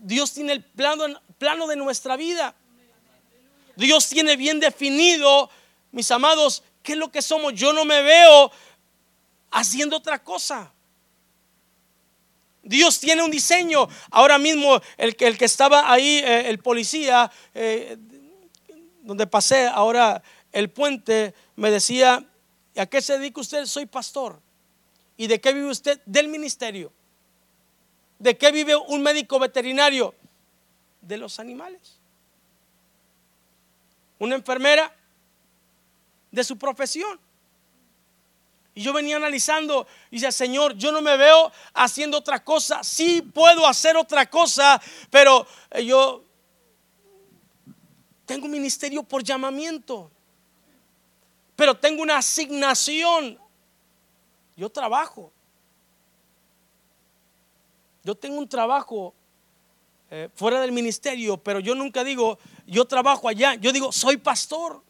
Dios 0.01 0.31
tiene 0.33 0.53
el 0.53 0.63
plano, 0.63 1.03
plano 1.37 1.67
de 1.67 1.75
nuestra 1.75 2.15
vida. 2.15 2.55
Dios 3.75 4.07
tiene 4.07 4.37
bien 4.37 4.61
definido, 4.61 5.49
mis 5.91 6.09
amados, 6.09 6.63
qué 6.83 6.93
es 6.93 6.97
lo 6.97 7.11
que 7.11 7.21
somos. 7.21 7.53
Yo 7.53 7.73
no 7.73 7.83
me 7.83 8.01
veo 8.01 8.49
haciendo 9.51 9.97
otra 9.97 10.23
cosa. 10.23 10.71
Dios 12.61 12.97
tiene 12.97 13.23
un 13.23 13.31
diseño. 13.31 13.89
Ahora 14.09 14.37
mismo 14.37 14.79
el 14.95 15.17
que, 15.17 15.27
el 15.27 15.37
que 15.37 15.45
estaba 15.45 15.91
ahí, 15.91 16.21
eh, 16.23 16.49
el 16.49 16.59
policía, 16.59 17.29
eh, 17.53 17.97
donde 19.01 19.27
pasé 19.27 19.67
ahora 19.67 20.23
el 20.53 20.69
puente, 20.69 21.33
me 21.57 21.69
decía, 21.69 22.25
¿A 22.75 22.85
qué 22.85 23.01
se 23.01 23.17
dedica 23.17 23.41
usted? 23.41 23.65
Soy 23.65 23.85
pastor. 23.85 24.39
¿Y 25.15 25.27
de 25.27 25.39
qué 25.39 25.53
vive 25.53 25.69
usted? 25.69 26.01
Del 26.05 26.27
ministerio. 26.27 26.91
¿De 28.19 28.37
qué 28.37 28.51
vive 28.51 28.75
un 28.75 29.01
médico 29.01 29.39
veterinario? 29.39 30.15
De 31.01 31.17
los 31.17 31.39
animales. 31.39 31.99
Una 34.17 34.35
enfermera 34.35 34.95
de 36.31 36.43
su 36.43 36.57
profesión. 36.57 37.19
Y 38.75 38.81
yo 38.81 38.91
venía 38.91 39.17
analizando 39.17 39.85
y 40.09 40.15
decía, 40.15 40.31
Señor, 40.31 40.75
yo 40.75 40.91
no 40.91 41.01
me 41.01 41.15
veo 41.15 41.51
haciendo 41.75 42.17
otra 42.17 42.43
cosa. 42.43 42.83
Sí 42.83 43.21
puedo 43.21 43.67
hacer 43.67 43.95
otra 43.97 44.27
cosa, 44.27 44.81
pero 45.11 45.45
eh, 45.69 45.85
yo 45.85 46.23
tengo 48.25 48.45
un 48.45 48.51
ministerio 48.51 49.03
por 49.03 49.23
llamamiento 49.23 50.12
pero 51.63 51.77
tengo 51.77 52.01
una 52.03 52.17
asignación. 52.17 53.39
Yo 54.57 54.69
trabajo. 54.69 55.31
Yo 58.03 58.13
tengo 58.15 58.37
un 58.37 58.49
trabajo 58.49 59.13
eh, 60.11 60.27
fuera 60.35 60.59
del 60.59 60.73
ministerio, 60.73 61.37
pero 61.37 61.61
yo 61.61 61.73
nunca 61.73 62.03
digo, 62.03 62.37
yo 62.67 62.83
trabajo 62.83 63.29
allá. 63.29 63.55
Yo 63.55 63.71
digo, 63.71 63.93
soy 63.93 64.17
pastor. 64.17 64.83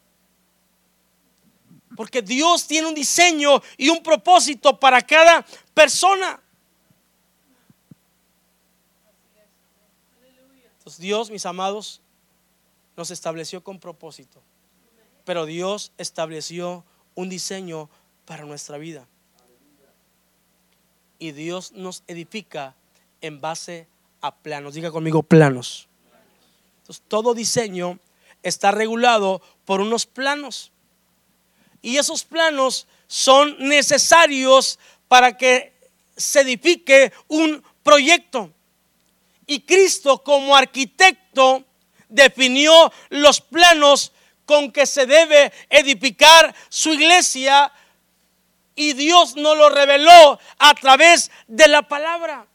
Porque 1.94 2.20
Dios 2.22 2.66
tiene 2.66 2.88
un 2.88 2.94
diseño 2.96 3.62
y 3.76 3.88
un 3.88 4.02
propósito 4.02 4.76
para 4.76 5.00
cada 5.00 5.46
persona. 5.74 6.42
Entonces 10.78 10.98
Dios, 10.98 11.30
mis 11.30 11.46
amados, 11.46 12.00
nos 12.96 13.12
estableció 13.12 13.62
con 13.62 13.78
propósito. 13.78 14.42
Pero 15.24 15.46
Dios 15.46 15.92
estableció 15.98 16.84
un 17.14 17.28
diseño 17.28 17.88
para 18.24 18.44
nuestra 18.44 18.78
vida. 18.78 19.06
Y 21.18 21.32
Dios 21.32 21.72
nos 21.72 22.02
edifica 22.06 22.74
en 23.20 23.40
base 23.40 23.86
a 24.20 24.34
planos. 24.34 24.74
Diga 24.74 24.90
conmigo 24.90 25.22
planos. 25.22 25.88
Entonces, 26.80 27.02
todo 27.08 27.34
diseño 27.34 27.98
está 28.42 28.70
regulado 28.70 29.40
por 29.64 29.80
unos 29.80 30.04
planos. 30.06 30.70
Y 31.80 31.96
esos 31.96 32.24
planos 32.24 32.86
son 33.06 33.56
necesarios 33.58 34.78
para 35.08 35.36
que 35.36 35.72
se 36.16 36.40
edifique 36.40 37.12
un 37.28 37.62
proyecto. 37.82 38.50
Y 39.46 39.60
Cristo 39.60 40.22
como 40.22 40.56
arquitecto 40.56 41.64
definió 42.08 42.92
los 43.10 43.40
planos 43.40 44.12
con 44.44 44.72
que 44.72 44.86
se 44.86 45.06
debe 45.06 45.52
edificar 45.70 46.54
su 46.68 46.92
iglesia 46.92 47.72
y 48.76 48.92
Dios 48.92 49.36
nos 49.36 49.56
lo 49.56 49.68
reveló 49.68 50.38
a 50.58 50.74
través 50.74 51.30
de 51.46 51.68
la 51.68 51.82
palabra. 51.82 52.46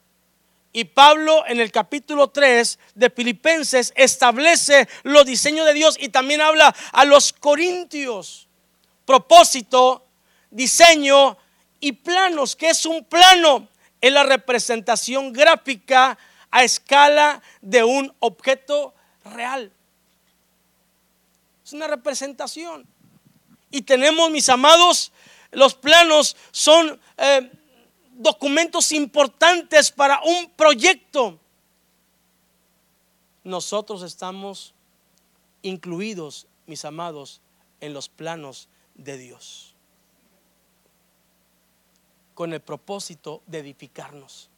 Y 0.71 0.85
Pablo 0.85 1.45
en 1.47 1.59
el 1.59 1.71
capítulo 1.71 2.29
3 2.29 2.77
de 2.93 3.09
Filipenses 3.09 3.91
establece 3.95 4.87
los 5.03 5.25
diseños 5.25 5.65
de 5.65 5.73
Dios 5.73 5.97
y 5.99 6.09
también 6.09 6.41
habla 6.41 6.75
a 6.91 7.05
los 7.05 7.33
corintios. 7.33 8.47
Propósito, 9.05 10.05
diseño 10.51 11.37
y 11.79 11.93
planos. 11.93 12.55
que 12.55 12.69
es 12.69 12.85
un 12.85 13.03
plano? 13.03 13.67
Es 13.99 14.13
la 14.13 14.23
representación 14.23 15.33
gráfica 15.33 16.17
a 16.51 16.63
escala 16.63 17.41
de 17.61 17.83
un 17.83 18.13
objeto 18.19 18.93
real. 19.25 19.71
Es 21.69 21.73
una 21.73 21.85
representación. 21.85 22.87
Y 23.69 23.83
tenemos, 23.83 24.31
mis 24.31 24.49
amados, 24.49 25.11
los 25.51 25.75
planos 25.75 26.35
son 26.49 26.99
eh, 27.15 27.51
documentos 28.13 28.91
importantes 28.91 29.91
para 29.91 30.19
un 30.23 30.49
proyecto. 30.49 31.39
Nosotros 33.43 34.01
estamos 34.01 34.73
incluidos, 35.61 36.47
mis 36.65 36.85
amados, 36.85 37.39
en 37.81 37.93
los 37.93 38.09
planos 38.09 38.67
de 38.95 39.19
Dios. 39.19 39.75
con 42.33 42.53
el 42.53 42.61
propósito 42.61 43.43
de 43.45 43.59
edificarnos, 43.59 44.49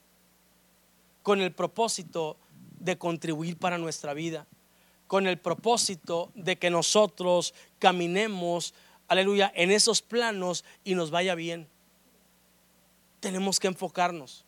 con 1.24 1.42
el 1.42 1.52
propósito 1.52 2.38
de 2.80 2.98
contribuir 2.98 3.58
para 3.58 3.80
nuestra 3.80 4.14
vida, 4.14 4.46
con 5.12 5.28
el 5.28 5.38
propósito 5.38 6.32
de 6.36 6.56
que 6.56 6.70
nosotros 6.70 7.54
caminemos, 7.80 8.74
aleluya, 9.10 9.52
en 9.56 9.70
esos 9.70 10.02
planos 10.02 10.64
y 10.86 10.96
nos 10.96 11.12
vaya 11.12 11.36
bien. 11.36 11.68
Tenemos 13.20 13.60
que 13.60 13.68
enfocarnos. 13.68 14.46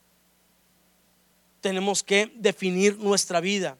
Tenemos 1.59 2.01
que 2.01 2.31
definir 2.35 2.97
nuestra 2.97 3.41
vida. 3.41 3.77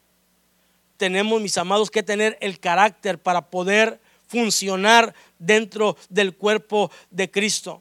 Tenemos, 0.98 1.40
mis 1.40 1.56
amados, 1.56 1.90
que 1.90 2.02
tener 2.02 2.36
el 2.42 2.60
carácter 2.60 3.18
para 3.18 3.48
poder 3.48 3.98
funcionar 4.26 5.14
dentro 5.38 5.96
del 6.10 6.36
cuerpo 6.36 6.90
de 7.10 7.30
Cristo 7.30 7.80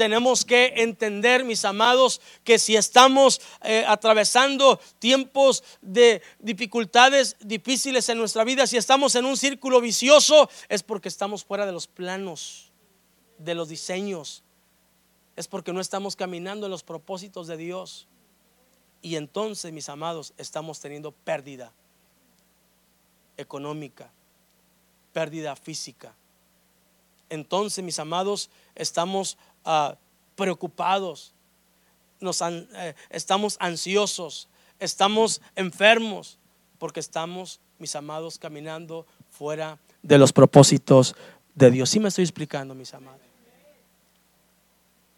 tenemos 0.00 0.46
que 0.46 0.72
entender, 0.76 1.44
mis 1.44 1.62
amados, 1.66 2.22
que 2.42 2.58
si 2.58 2.74
estamos 2.74 3.38
eh, 3.60 3.84
atravesando 3.86 4.80
tiempos 4.98 5.62
de 5.82 6.22
dificultades 6.38 7.36
difíciles 7.38 8.08
en 8.08 8.16
nuestra 8.16 8.42
vida, 8.42 8.66
si 8.66 8.78
estamos 8.78 9.14
en 9.14 9.26
un 9.26 9.36
círculo 9.36 9.78
vicioso, 9.78 10.48
es 10.70 10.82
porque 10.82 11.10
estamos 11.10 11.44
fuera 11.44 11.66
de 11.66 11.72
los 11.72 11.86
planos, 11.86 12.72
de 13.36 13.54
los 13.54 13.68
diseños. 13.68 14.42
Es 15.36 15.46
porque 15.48 15.74
no 15.74 15.82
estamos 15.82 16.16
caminando 16.16 16.64
en 16.64 16.72
los 16.72 16.82
propósitos 16.82 17.46
de 17.46 17.58
Dios. 17.58 18.08
Y 19.02 19.16
entonces, 19.16 19.70
mis 19.70 19.90
amados, 19.90 20.32
estamos 20.38 20.80
teniendo 20.80 21.12
pérdida 21.12 21.74
económica, 23.36 24.10
pérdida 25.12 25.54
física. 25.56 26.14
Entonces, 27.30 27.84
mis 27.84 27.98
amados, 28.00 28.50
estamos 28.74 29.38
Ah, 29.64 29.96
preocupados, 30.36 31.34
nos 32.20 32.40
eh, 32.40 32.94
estamos 33.10 33.56
ansiosos, 33.60 34.48
estamos 34.78 35.42
enfermos, 35.54 36.38
porque 36.78 37.00
estamos, 37.00 37.60
mis 37.78 37.94
amados, 37.94 38.38
caminando 38.38 39.06
fuera 39.30 39.78
de 40.02 40.18
los 40.18 40.32
propósitos 40.32 41.14
de 41.54 41.70
Dios. 41.70 41.90
¿Sí 41.90 42.00
me 42.00 42.08
estoy 42.08 42.24
explicando, 42.24 42.74
mis 42.74 42.94
amados? 42.94 43.20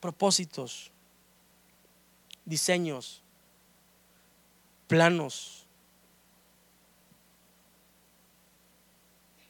Propósitos, 0.00 0.90
diseños, 2.44 3.22
planos. 4.88 5.66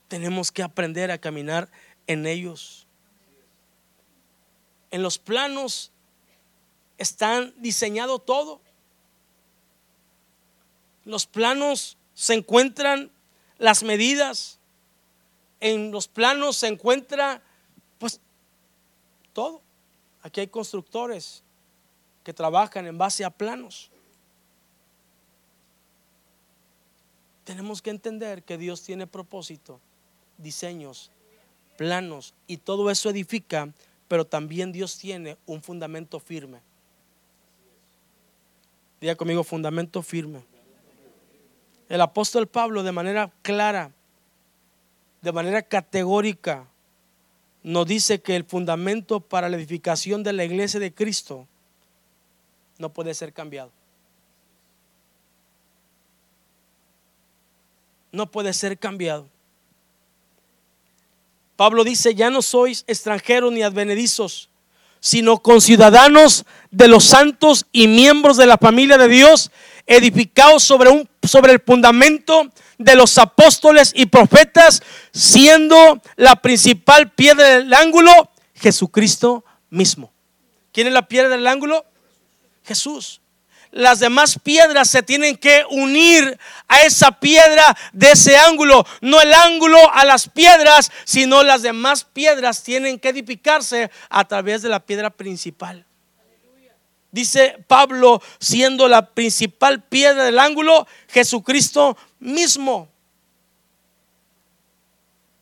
Tenemos 0.08 0.52
que 0.52 0.62
aprender 0.62 1.10
a 1.10 1.16
caminar 1.16 1.70
en 2.06 2.26
ellos 2.26 2.86
en 4.92 5.02
los 5.02 5.18
planos 5.18 5.90
están 6.98 7.52
diseñado 7.56 8.20
todo. 8.20 8.60
Los 11.04 11.26
planos 11.26 11.96
se 12.14 12.34
encuentran 12.34 13.10
las 13.58 13.82
medidas. 13.82 14.58
En 15.60 15.90
los 15.90 16.08
planos 16.08 16.58
se 16.58 16.68
encuentra 16.68 17.42
pues 17.98 18.20
todo. 19.32 19.62
Aquí 20.22 20.40
hay 20.40 20.48
constructores 20.48 21.42
que 22.22 22.34
trabajan 22.34 22.86
en 22.86 22.98
base 22.98 23.24
a 23.24 23.30
planos. 23.30 23.90
Tenemos 27.44 27.80
que 27.80 27.90
entender 27.90 28.42
que 28.42 28.58
Dios 28.58 28.82
tiene 28.82 29.06
propósito, 29.06 29.80
diseños, 30.36 31.10
planos 31.78 32.34
y 32.46 32.58
todo 32.58 32.90
eso 32.90 33.08
edifica 33.08 33.72
pero 34.12 34.26
también 34.26 34.72
Dios 34.72 34.98
tiene 34.98 35.38
un 35.46 35.62
fundamento 35.62 36.20
firme. 36.20 36.60
Diga 39.00 39.16
conmigo, 39.16 39.42
fundamento 39.42 40.02
firme. 40.02 40.42
El 41.88 41.98
apóstol 42.02 42.46
Pablo 42.46 42.82
de 42.82 42.92
manera 42.92 43.32
clara, 43.40 43.90
de 45.22 45.32
manera 45.32 45.62
categórica, 45.62 46.66
nos 47.62 47.86
dice 47.86 48.20
que 48.20 48.36
el 48.36 48.44
fundamento 48.44 49.18
para 49.18 49.48
la 49.48 49.56
edificación 49.56 50.22
de 50.22 50.34
la 50.34 50.44
iglesia 50.44 50.78
de 50.78 50.92
Cristo 50.92 51.48
no 52.76 52.92
puede 52.92 53.14
ser 53.14 53.32
cambiado. 53.32 53.70
No 58.10 58.30
puede 58.30 58.52
ser 58.52 58.78
cambiado. 58.78 59.26
Pablo 61.62 61.84
dice, 61.84 62.16
ya 62.16 62.28
no 62.28 62.42
sois 62.42 62.82
extranjeros 62.88 63.52
ni 63.52 63.62
advenedizos, 63.62 64.48
sino 64.98 65.38
conciudadanos 65.38 66.44
de 66.72 66.88
los 66.88 67.04
santos 67.04 67.66
y 67.70 67.86
miembros 67.86 68.36
de 68.36 68.46
la 68.46 68.58
familia 68.58 68.98
de 68.98 69.06
Dios, 69.06 69.52
edificados 69.86 70.64
sobre, 70.64 70.90
un, 70.90 71.08
sobre 71.22 71.52
el 71.52 71.62
fundamento 71.64 72.50
de 72.78 72.96
los 72.96 73.16
apóstoles 73.16 73.92
y 73.94 74.06
profetas, 74.06 74.82
siendo 75.12 76.02
la 76.16 76.34
principal 76.34 77.12
piedra 77.12 77.46
del 77.58 77.72
ángulo 77.72 78.32
Jesucristo 78.56 79.44
mismo. 79.70 80.12
¿Quién 80.72 80.88
es 80.88 80.92
la 80.92 81.06
piedra 81.06 81.28
del 81.28 81.46
ángulo? 81.46 81.86
Jesús 82.64 83.21
las 83.72 84.00
demás 84.00 84.38
piedras 84.38 84.90
se 84.90 85.02
tienen 85.02 85.36
que 85.36 85.64
unir 85.70 86.38
a 86.68 86.82
esa 86.82 87.10
piedra 87.18 87.76
de 87.92 88.12
ese 88.12 88.36
ángulo. 88.36 88.86
No 89.00 89.20
el 89.20 89.32
ángulo 89.32 89.78
a 89.92 90.04
las 90.04 90.28
piedras, 90.28 90.92
sino 91.04 91.42
las 91.42 91.62
demás 91.62 92.04
piedras 92.04 92.62
tienen 92.62 93.00
que 93.00 93.08
edificarse 93.08 93.90
a 94.10 94.28
través 94.28 94.60
de 94.60 94.68
la 94.68 94.80
piedra 94.80 95.08
principal. 95.08 95.86
Dice 97.10 97.64
Pablo, 97.66 98.22
siendo 98.38 98.88
la 98.88 99.10
principal 99.10 99.82
piedra 99.82 100.24
del 100.24 100.38
ángulo, 100.38 100.86
Jesucristo 101.08 101.96
mismo. 102.20 102.88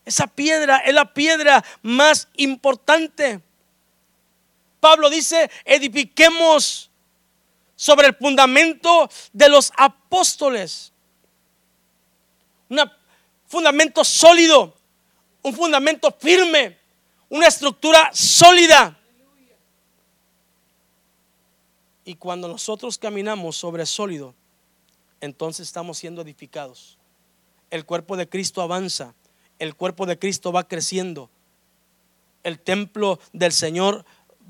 Esa 0.04 0.28
piedra 0.28 0.78
es 0.78 0.94
la 0.94 1.12
piedra 1.14 1.64
más 1.82 2.28
importante. 2.36 3.40
Pablo 4.80 5.10
dice, 5.10 5.50
edifiquemos 5.64 6.89
sobre 7.80 8.08
el 8.08 8.14
fundamento 8.14 9.08
de 9.32 9.48
los 9.48 9.72
apóstoles. 9.74 10.92
Un 12.68 12.78
fundamento 13.46 14.04
sólido, 14.04 14.74
un 15.40 15.54
fundamento 15.54 16.14
firme, 16.20 16.76
una 17.30 17.46
estructura 17.46 18.10
sólida. 18.12 18.98
Y 22.04 22.16
cuando 22.16 22.48
nosotros 22.48 22.98
caminamos 22.98 23.56
sobre 23.56 23.86
sólido, 23.86 24.34
entonces 25.22 25.66
estamos 25.66 25.96
siendo 25.96 26.20
edificados. 26.20 26.98
El 27.70 27.86
cuerpo 27.86 28.18
de 28.18 28.28
Cristo 28.28 28.60
avanza, 28.60 29.14
el 29.58 29.74
cuerpo 29.74 30.04
de 30.04 30.18
Cristo 30.18 30.52
va 30.52 30.68
creciendo, 30.68 31.30
el 32.42 32.60
templo 32.60 33.18
del 33.32 33.52
Señor 33.52 34.04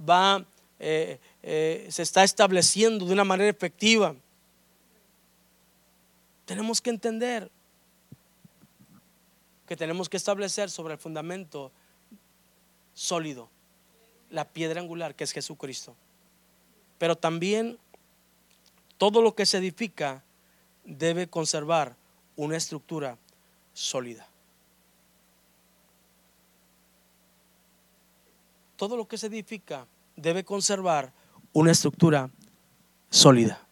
va 0.09 0.45
eh, 0.81 1.21
eh, 1.43 1.87
se 1.91 2.03
está 2.03 2.25
estableciendo 2.25 3.07
de 3.07 3.13
una 3.13 3.25
manera 3.25 3.51
efectiva. 3.51 4.15
Tenemos 6.45 6.81
que 6.81 6.91
entender 6.91 7.51
que 9.67 9.77
tenemos 9.77 10.09
que 10.09 10.17
establecer 10.17 10.69
sobre 10.69 10.95
el 10.95 10.99
fundamento 10.99 11.71
sólido, 12.93 13.49
la 14.31 14.45
piedra 14.45 14.81
angular 14.81 15.15
que 15.15 15.25
es 15.25 15.33
Jesucristo. 15.33 15.95
Pero 16.99 17.17
también 17.17 17.79
todo 18.99 19.23
lo 19.23 19.35
que 19.35 19.47
se 19.47 19.59
edifica 19.59 20.23
debe 20.85 21.29
conservar 21.29 21.97
una 22.37 22.57
estructura 22.57 23.17
sólida. 23.73 24.27
Todo 28.77 28.97
lo 28.97 29.07
que 29.07 29.19
se 29.19 29.29
edifica 29.29 29.87
debe 30.17 30.45
conservar 30.45 31.13
una 31.53 31.73
estructura 31.73 32.31
sólida. 33.11 33.67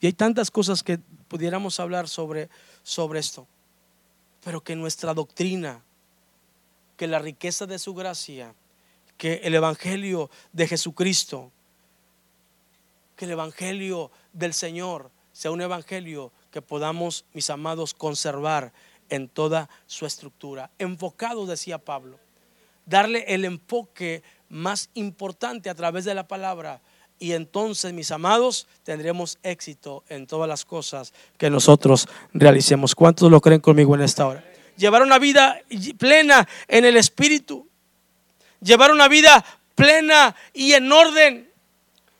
Y 0.00 0.06
hay 0.06 0.12
tantas 0.12 0.50
cosas 0.50 0.82
que 0.82 0.98
pudiéramos 1.28 1.80
hablar 1.80 2.08
sobre, 2.08 2.48
sobre 2.82 3.20
esto, 3.20 3.46
pero 4.42 4.62
que 4.62 4.76
nuestra 4.76 5.14
doctrina, 5.14 5.82
que 6.96 7.06
la 7.06 7.18
riqueza 7.18 7.66
de 7.66 7.78
su 7.78 7.94
gracia, 7.94 8.54
que 9.16 9.40
el 9.44 9.54
Evangelio 9.54 10.30
de 10.52 10.68
Jesucristo, 10.68 11.50
que 13.16 13.24
el 13.24 13.32
Evangelio 13.32 14.10
del 14.32 14.54
Señor 14.54 15.10
sea 15.32 15.50
un 15.50 15.60
Evangelio 15.60 16.32
que 16.50 16.62
podamos, 16.62 17.24
mis 17.32 17.50
amados, 17.50 17.94
conservar 17.94 18.72
en 19.08 19.28
toda 19.28 19.68
su 19.86 20.06
estructura. 20.06 20.70
Enfocado, 20.78 21.46
decía 21.46 21.78
Pablo, 21.78 22.18
darle 22.86 23.24
el 23.28 23.44
enfoque 23.44 24.22
más 24.48 24.90
importante 24.94 25.70
a 25.70 25.74
través 25.74 26.04
de 26.04 26.14
la 26.14 26.28
palabra 26.28 26.80
y 27.18 27.32
entonces, 27.32 27.92
mis 27.92 28.10
amados, 28.10 28.66
tendremos 28.82 29.38
éxito 29.42 30.04
en 30.08 30.26
todas 30.26 30.48
las 30.48 30.64
cosas 30.64 31.12
que 31.38 31.48
nosotros 31.48 32.08
realicemos. 32.32 32.94
¿Cuántos 32.94 33.30
lo 33.30 33.40
creen 33.40 33.60
conmigo 33.60 33.94
en 33.94 34.02
esta 34.02 34.26
hora? 34.26 34.44
Llevar 34.76 35.02
una 35.02 35.18
vida 35.18 35.60
plena 35.96 36.46
en 36.66 36.84
el 36.84 36.96
Espíritu. 36.96 37.68
Llevar 38.60 38.90
una 38.90 39.08
vida 39.08 39.44
plena 39.74 40.34
y 40.52 40.72
en 40.72 40.90
orden. 40.90 41.50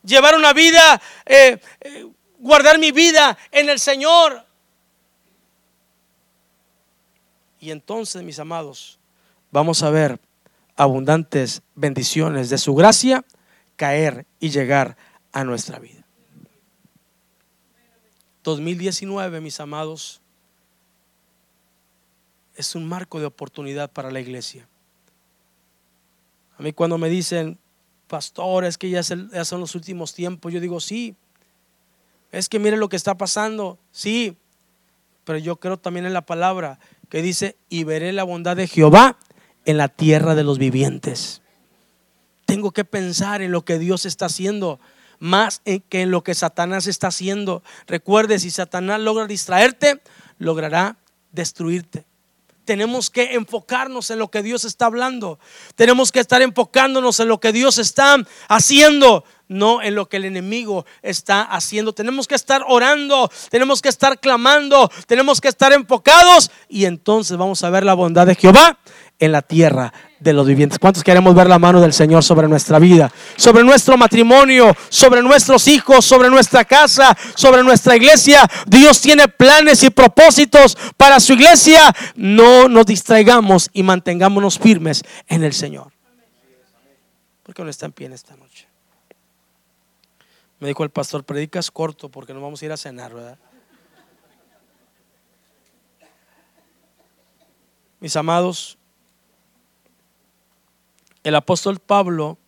llevar 0.05 0.35
una 0.37 0.53
vida, 0.53 1.01
eh, 1.25 1.59
eh, 1.81 2.07
guardar 2.39 2.79
mi 2.79 2.93
vida 2.93 3.39
en 3.51 3.71
el 3.71 3.81
Señor. 3.81 4.45
Y 7.59 7.71
entonces, 7.71 8.23
mis 8.23 8.39
amados, 8.39 8.99
vamos 9.51 9.83
a 9.83 9.89
ver 9.89 10.21
abundantes 10.77 11.63
bendiciones 11.75 12.51
de 12.51 12.59
su 12.59 12.75
gracia 12.75 13.25
caer 13.77 14.27
y 14.41 14.51
llegar 14.51 14.97
a 15.33 15.45
nuestra 15.45 15.79
vida. 15.79 16.05
2019, 18.45 19.41
mis 19.41 19.59
amados, 19.59 20.21
es 22.57 22.75
un 22.75 22.87
marco 22.87 23.19
de 23.19 23.27
oportunidad 23.27 23.91
para 23.91 24.11
la 24.11 24.21
iglesia. 24.21 24.69
A 26.59 26.63
mí 26.63 26.73
cuando 26.73 26.99
me 26.99 27.09
dicen, 27.09 27.59
pastor, 28.07 28.65
es 28.65 28.79
que 28.79 28.91
ya, 28.91 29.03
son 29.03 29.61
los 29.61 29.75
últimos 29.75 30.15
tiempos, 30.15 30.53
yo 30.53 30.61
digo, 30.61 30.79
sí, 30.79 31.17
es 32.31 32.49
que 32.49 32.59
mire 32.59 32.77
lo 32.77 32.89
que 32.89 32.97
está 32.97 33.17
pasando, 33.17 33.79
sí, 33.91 34.37
pero 35.25 35.39
yo 35.39 35.57
creo 35.57 35.79
también 35.79 36.07
en 36.07 36.13
la 36.13 36.27
palabra 36.27 36.79
que 37.09 37.23
dice, 37.23 37.57
y 37.69 37.85
veré 37.85 38.13
la 38.13 38.25
bondad 38.25 38.57
de 38.57 38.69
Jehová 38.69 39.19
en 39.65 39.79
la 39.79 39.89
tierra 39.89 40.35
de 40.35 40.45
los 40.45 40.59
vivientes. 40.59 41.43
Tengo 42.45 42.73
que 42.73 42.85
pensar 42.85 43.43
en 43.43 43.53
lo 43.53 43.65
que 43.65 43.79
Dios 43.79 44.07
está 44.07 44.27
haciendo 44.27 44.81
más 45.19 45.63
que 45.65 46.03
en 46.03 46.11
lo 46.11 46.23
que 46.23 46.35
Satanás 46.35 46.87
está 46.87 47.07
haciendo. 47.07 47.63
Recuerde, 47.87 48.39
si 48.39 48.51
Satanás 48.51 49.01
logra 49.01 49.27
distraerte, 49.27 50.03
logrará 50.39 50.97
destruirte. 51.33 52.05
Tenemos 52.65 53.11
que 53.11 53.35
enfocarnos 53.35 54.11
en 54.11 54.19
lo 54.19 54.31
que 54.31 54.43
Dios 54.43 54.65
está 54.65 54.87
hablando. 54.87 55.39
Tenemos 55.75 56.13
que 56.13 56.21
estar 56.21 56.41
enfocándonos 56.41 57.21
en 57.21 57.29
lo 57.29 57.39
que 57.39 57.53
Dios 57.53 57.77
está 57.77 58.17
haciendo, 58.49 59.25
no 59.49 59.83
en 59.83 59.95
lo 59.95 60.09
que 60.09 60.17
el 60.17 60.25
enemigo 60.25 60.87
está 61.03 61.43
haciendo. 61.43 61.93
Tenemos 61.93 62.27
que 62.27 62.35
estar 62.35 62.63
orando, 62.67 63.31
tenemos 63.51 63.83
que 63.83 63.91
estar 63.91 64.19
clamando, 64.19 64.91
tenemos 65.07 65.43
que 65.43 65.49
estar 65.49 65.75
enfocados 65.75 66.51
y 66.69 66.87
entonces 66.87 67.37
vamos 67.37 67.63
a 67.63 67.71
ver 67.71 67.85
la 67.85 67.93
bondad 67.93 68.27
de 68.27 68.35
Jehová 68.35 68.79
en 69.19 69.33
la 69.33 69.43
tierra 69.43 69.93
de 70.19 70.33
los 70.33 70.47
vivientes. 70.47 70.79
¿Cuántos 70.79 71.05
queremos 71.05 71.35
ver 71.35 71.49
la 71.49 71.59
mano 71.59 71.81
del 71.81 71.93
Señor 71.93 72.25
sobre 72.25 72.49
nuestra 72.49 72.79
vida, 72.79 73.13
sobre 73.37 73.63
nuestro 73.63 73.97
matrimonio, 73.97 74.75
sobre 74.89 75.23
nuestros 75.23 75.69
hijos, 75.69 76.05
sobre 76.05 76.31
nuestra 76.31 76.65
casa, 76.65 77.17
sobre 77.35 77.63
nuestra 77.63 77.97
iglesia? 77.97 78.49
Dios 78.67 79.01
tiene 79.01 79.29
planes 79.29 79.83
y 79.83 79.91
propósitos 79.91 80.77
para 80.97 81.21
su 81.21 81.35
iglesia. 81.35 81.95
No 82.17 82.69
nos 82.69 82.87
distraigamos 82.87 83.71
y 83.73 83.83
mantengámonos 83.83 84.59
firmes 84.59 85.03
en 85.29 85.45
el 85.45 85.53
Señor. 85.53 85.93
¿Por 87.43 87.55
qué 87.55 87.63
no 87.63 87.71
está 87.71 87.87
en 87.87 87.93
pie 87.93 88.07
en 88.07 88.15
esta 88.15 88.37
noche? 88.37 88.67
Me 90.59 90.69
dijo 90.69 90.83
el 90.83 90.91
pastor, 90.91 91.25
predicas 91.25 91.71
corto 91.71 92.09
porque 92.09 92.33
nos 92.33 92.43
vamos 92.43 92.63
a 92.63 92.65
ir 92.65 92.73
a 92.73 92.77
cenar, 92.77 93.13
¿verdad? 93.13 93.39
Mis 98.01 98.17
amados, 98.17 98.79
el 101.25 101.35
apóstol 101.35 101.81
Pablo 101.81 102.39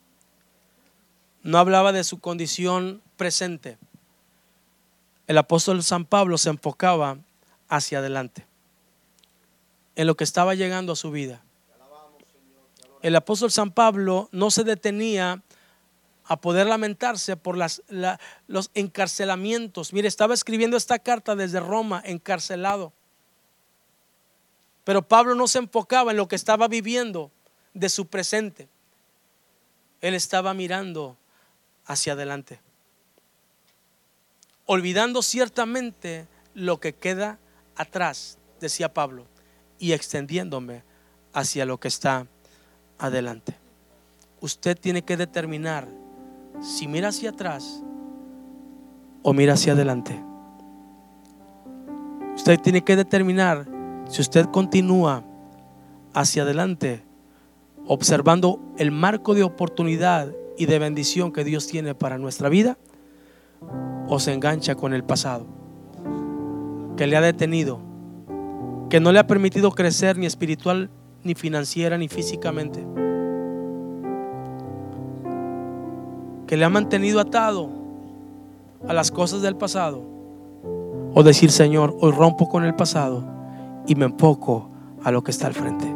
no 1.43 1.59
hablaba 1.59 1.93
de 1.93 2.05
su 2.05 2.21
condición 2.21 3.03
presente. 3.17 3.79
El 5.27 5.39
apóstol 5.39 5.83
San 5.83 6.05
Pablo 6.05 6.39
se 6.39 6.51
enfocaba 6.51 7.19
hacia 7.69 7.99
adelante, 7.99 8.47
en 9.97 10.07
lo 10.07 10.15
que 10.15 10.25
estaba 10.25 10.55
llegando 10.55 10.93
a 10.93 10.97
su 10.97 11.11
vida. 11.11 11.43
El 13.03 13.17
apóstol 13.17 13.51
San 13.51 13.71
Pablo 13.71 14.29
no 14.31 14.51
se 14.51 14.63
detenía 14.63 15.43
a 16.25 16.41
poder 16.41 16.67
lamentarse 16.67 17.37
por 17.37 17.57
las, 17.57 17.83
los 18.47 18.71
encarcelamientos. 18.75 19.93
Mire, 19.93 20.09
estaba 20.09 20.35
escribiendo 20.35 20.77
esta 20.77 20.99
carta 20.99 21.35
desde 21.35 21.61
Roma, 21.61 22.03
encarcelado. 22.05 22.93
Pero 24.85 25.03
Pablo 25.03 25.35
no 25.35 25.49
se 25.49 25.59
enfocaba 25.59 26.11
en 26.11 26.17
lo 26.17 26.29
que 26.29 26.37
estaba 26.37 26.69
viviendo, 26.69 27.31
de 27.77 27.91
su 27.91 28.07
presente. 28.07 28.69
Él 30.01 30.15
estaba 30.15 30.55
mirando 30.55 31.17
hacia 31.85 32.15
adelante, 32.15 32.59
olvidando 34.65 35.23
ciertamente 35.23 36.27
lo 36.55 36.81
que 36.81 36.95
queda 36.95 37.39
atrás, 37.77 38.39
decía 38.61 38.93
Pablo, 38.93 39.27
y 39.79 39.93
extendiéndome 39.93 40.83
hacia 41.35 41.67
lo 41.67 41.79
que 41.79 41.89
está 41.89 42.27
adelante. 42.99 43.55
Usted 44.41 44.77
tiene 44.79 45.03
que 45.03 45.19
determinar 45.19 45.87
si 46.63 46.89
mira 46.89 47.09
hacia 47.09 47.31
atrás 47.31 47.83
o 49.23 49.35
mira 49.35 49.53
hacia 49.53 49.75
adelante. 49.75 50.19
Usted 52.35 52.59
tiene 52.61 52.83
que 52.83 52.97
determinar 52.97 53.67
si 54.09 54.23
usted 54.23 54.47
continúa 54.47 55.25
hacia 56.15 56.43
adelante 56.43 57.06
observando 57.87 58.61
el 58.79 58.91
marco 58.91 59.35
de 59.35 59.43
oportunidad 59.43 60.33
y 60.59 60.67
de 60.67 60.79
bendición 60.79 61.33
que 61.33 61.45
Dios 61.45 61.67
tiene 61.67 61.95
para 61.95 62.19
nuestra 62.19 62.49
vida, 62.49 62.79
o 64.09 64.19
se 64.19 64.33
engancha 64.33 64.75
con 64.75 64.95
el 64.95 65.05
pasado, 65.05 65.47
que 66.97 67.07
le 67.07 67.17
ha 67.17 67.21
detenido, 67.21 67.81
que 68.89 69.01
no 69.01 69.13
le 69.13 69.19
ha 69.19 69.27
permitido 69.27 69.71
crecer 69.73 70.17
ni 70.17 70.27
espiritual, 70.27 70.91
ni 71.23 71.35
financiera, 71.35 71.99
ni 71.99 72.09
físicamente, 72.09 72.87
que 76.47 76.57
le 76.57 76.65
ha 76.65 76.69
mantenido 76.69 77.21
atado 77.21 77.69
a 78.87 78.93
las 78.93 79.11
cosas 79.11 79.43
del 79.43 79.57
pasado, 79.57 80.03
o 81.15 81.23
decir, 81.23 81.51
Señor, 81.51 81.97
hoy 82.01 82.13
rompo 82.13 82.49
con 82.49 82.65
el 82.65 82.75
pasado 82.75 83.25
y 83.87 83.95
me 83.95 84.05
enfoco 84.05 84.71
a 85.03 85.11
lo 85.11 85.23
que 85.23 85.31
está 85.31 85.47
al 85.47 85.55
frente. 85.55 85.96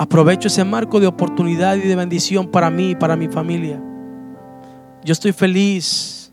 Aprovecho 0.00 0.46
ese 0.46 0.62
marco 0.62 1.00
de 1.00 1.08
oportunidad 1.08 1.74
y 1.74 1.80
de 1.80 1.96
bendición 1.96 2.46
para 2.46 2.70
mí 2.70 2.90
y 2.90 2.94
para 2.94 3.16
mi 3.16 3.26
familia. 3.26 3.82
Yo 5.02 5.12
estoy 5.12 5.32
feliz 5.32 6.32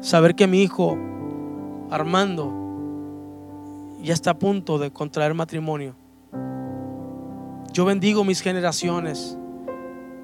saber 0.00 0.36
que 0.36 0.46
mi 0.46 0.62
hijo 0.62 0.96
Armando 1.90 2.52
ya 4.02 4.14
está 4.14 4.30
a 4.30 4.38
punto 4.38 4.78
de 4.78 4.92
contraer 4.92 5.34
matrimonio. 5.34 5.96
Yo 7.72 7.84
bendigo 7.84 8.22
mis 8.22 8.40
generaciones. 8.40 9.36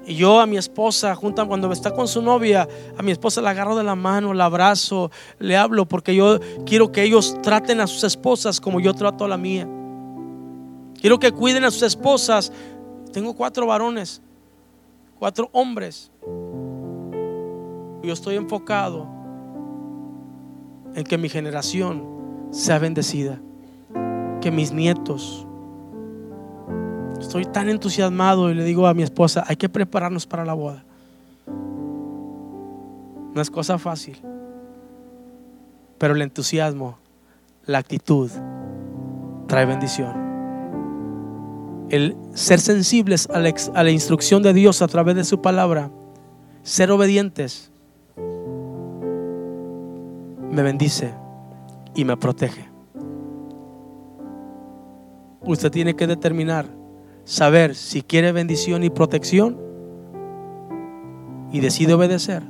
Y 0.05 0.15
yo 0.15 0.39
a 0.39 0.45
mi 0.45 0.55
esposa, 0.55 1.15
junto 1.15 1.45
cuando 1.45 1.69
está 1.73 1.91
con 1.91 2.07
su 2.07 2.21
novia, 2.21 2.69
a 2.97 3.03
mi 3.03 3.11
esposa 3.11 3.41
la 3.41 3.49
agarro 3.49 3.75
de 3.75 3.83
la 3.83 3.95
mano, 3.95 4.33
la 4.33 4.45
abrazo, 4.45 5.11
le 5.37 5.57
hablo, 5.57 5.85
porque 5.85 6.15
yo 6.15 6.39
quiero 6.65 6.93
que 6.93 7.03
ellos 7.03 7.37
traten 7.41 7.81
a 7.81 7.87
sus 7.87 8.05
esposas 8.05 8.61
como 8.61 8.79
yo 8.79 8.93
trato 8.93 9.25
a 9.25 9.27
la 9.27 9.37
mía. 9.37 9.67
Quiero 10.99 11.19
que 11.19 11.31
cuiden 11.31 11.63
a 11.65 11.71
sus 11.71 11.83
esposas. 11.83 12.51
Tengo 13.11 13.35
cuatro 13.35 13.67
varones, 13.67 14.21
cuatro 15.19 15.49
hombres. 15.51 16.11
Yo 18.03 18.13
estoy 18.13 18.35
enfocado 18.35 19.07
en 20.95 21.03
que 21.03 21.17
mi 21.17 21.29
generación 21.29 22.05
sea 22.51 22.79
bendecida, 22.79 23.39
que 24.41 24.51
mis 24.51 24.71
nietos. 24.71 25.47
Estoy 27.19 27.45
tan 27.45 27.69
entusiasmado 27.69 28.49
y 28.49 28.53
le 28.53 28.63
digo 28.63 28.87
a 28.87 28.93
mi 28.93 29.03
esposa, 29.03 29.43
hay 29.47 29.55
que 29.55 29.69
prepararnos 29.69 30.25
para 30.27 30.45
la 30.45 30.53
boda. 30.53 30.83
No 33.33 33.41
es 33.41 33.49
cosa 33.49 33.77
fácil, 33.77 34.17
pero 35.97 36.13
el 36.13 36.21
entusiasmo, 36.21 36.97
la 37.65 37.79
actitud, 37.79 38.29
trae 39.47 39.65
bendición 39.65 40.22
el 41.93 42.17
ser 42.33 42.59
sensibles 42.59 43.29
a 43.29 43.39
la, 43.83 43.91
instrucción 43.91 44.41
de 44.41 44.51
Dios 44.51 44.81
a 44.81 44.87
través 44.87 45.15
de 45.15 45.23
su 45.23 45.43
palabra, 45.43 45.91
ser 46.63 46.89
obedientes, 46.89 47.71
me 50.49 50.63
bendice 50.63 51.13
y 51.93 52.03
me 52.03 52.17
protege. 52.17 52.67
Usted 55.41 55.69
tiene 55.69 55.95
que 55.95 56.07
determinar, 56.07 56.65
saber 57.25 57.75
si 57.75 58.01
quiere 58.01 58.31
bendición 58.31 58.83
y 58.83 58.89
protección 58.89 59.59
y 61.51 61.59
decide 61.59 61.93
obedecer 61.93 62.41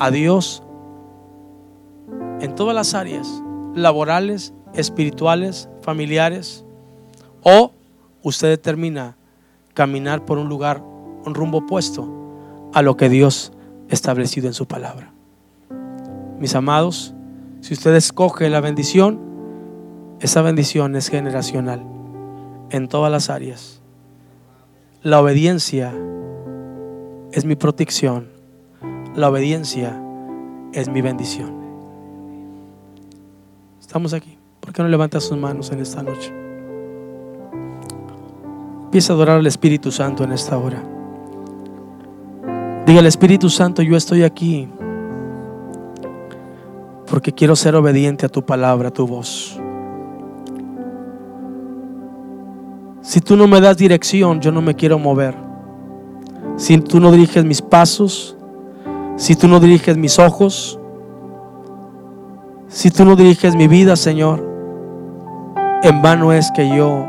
a 0.00 0.10
Dios 0.10 0.64
en 2.40 2.52
todas 2.56 2.74
las 2.74 2.94
áreas, 2.94 3.28
laborales, 3.76 4.52
espirituales, 4.74 5.68
familiares, 5.82 6.64
o 7.44 7.70
usted 8.24 8.48
determina 8.48 9.16
caminar 9.74 10.24
por 10.24 10.38
un 10.38 10.48
lugar, 10.48 10.82
un 11.24 11.34
rumbo 11.34 11.58
opuesto 11.58 12.08
a 12.72 12.82
lo 12.82 12.96
que 12.96 13.08
Dios 13.08 13.52
ha 13.88 13.94
establecido 13.94 14.48
en 14.48 14.54
su 14.54 14.66
palabra. 14.66 15.12
Mis 16.40 16.56
amados, 16.56 17.14
si 17.60 17.74
usted 17.74 17.94
escoge 17.94 18.50
la 18.50 18.60
bendición, 18.60 19.20
esa 20.20 20.42
bendición 20.42 20.96
es 20.96 21.08
generacional 21.08 21.84
en 22.70 22.88
todas 22.88 23.12
las 23.12 23.30
áreas. 23.30 23.80
La 25.02 25.20
obediencia 25.20 25.94
es 27.30 27.44
mi 27.44 27.54
protección. 27.54 28.32
la 29.14 29.28
obediencia 29.28 30.00
es 30.72 30.88
mi 30.88 31.00
bendición. 31.00 31.54
Estamos 33.80 34.12
aquí. 34.12 34.38
¿Por 34.58 34.72
qué 34.72 34.82
no 34.82 34.88
levanta 34.88 35.20
sus 35.20 35.38
manos 35.38 35.70
en 35.70 35.78
esta 35.78 36.02
noche? 36.02 36.43
Empieza 38.94 39.12
a 39.12 39.16
adorar 39.16 39.38
al 39.38 39.46
Espíritu 39.48 39.90
Santo 39.90 40.22
en 40.22 40.30
esta 40.30 40.56
hora. 40.56 40.80
Diga 42.86 43.00
al 43.00 43.06
Espíritu 43.06 43.50
Santo, 43.50 43.82
yo 43.82 43.96
estoy 43.96 44.22
aquí 44.22 44.68
porque 47.10 47.32
quiero 47.32 47.56
ser 47.56 47.74
obediente 47.74 48.24
a 48.24 48.28
tu 48.28 48.46
palabra, 48.46 48.90
a 48.90 48.92
tu 48.92 49.04
voz. 49.04 49.58
Si 53.02 53.20
tú 53.20 53.36
no 53.36 53.48
me 53.48 53.60
das 53.60 53.78
dirección, 53.78 54.40
yo 54.40 54.52
no 54.52 54.62
me 54.62 54.76
quiero 54.76 54.96
mover. 55.00 55.34
Si 56.54 56.78
tú 56.78 57.00
no 57.00 57.10
diriges 57.10 57.44
mis 57.44 57.62
pasos, 57.62 58.36
si 59.16 59.34
tú 59.34 59.48
no 59.48 59.58
diriges 59.58 59.96
mis 59.96 60.20
ojos, 60.20 60.78
si 62.68 62.92
tú 62.92 63.04
no 63.04 63.16
diriges 63.16 63.56
mi 63.56 63.66
vida, 63.66 63.96
Señor, 63.96 64.48
en 65.82 66.00
vano 66.00 66.32
es 66.32 66.52
que 66.52 66.68
yo 66.68 67.08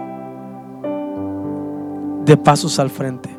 de 2.26 2.38
pasos 2.38 2.80
al 2.80 2.90
frente. 2.90 3.30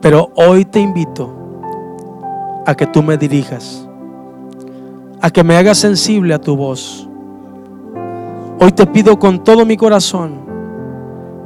Pero 0.00 0.30
hoy 0.34 0.64
te 0.64 0.80
invito 0.80 1.32
a 2.66 2.74
que 2.74 2.86
tú 2.86 3.02
me 3.02 3.16
dirijas, 3.16 3.88
a 5.20 5.30
que 5.30 5.44
me 5.44 5.56
hagas 5.56 5.78
sensible 5.78 6.34
a 6.34 6.38
tu 6.38 6.56
voz. 6.56 7.08
Hoy 8.60 8.72
te 8.72 8.86
pido 8.86 9.18
con 9.18 9.42
todo 9.42 9.64
mi 9.64 9.76
corazón 9.76 10.44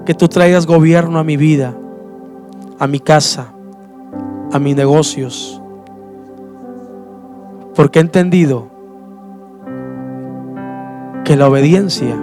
que 0.04 0.14
tú 0.14 0.28
traigas 0.28 0.66
gobierno 0.66 1.18
a 1.18 1.24
mi 1.24 1.36
vida, 1.36 1.76
a 2.78 2.86
mi 2.86 3.00
casa, 3.00 3.52
a 4.52 4.58
mis 4.58 4.74
negocios, 4.74 5.60
porque 7.74 7.98
he 7.98 8.02
entendido 8.02 8.68
que 11.24 11.36
la 11.36 11.46
obediencia 11.48 12.16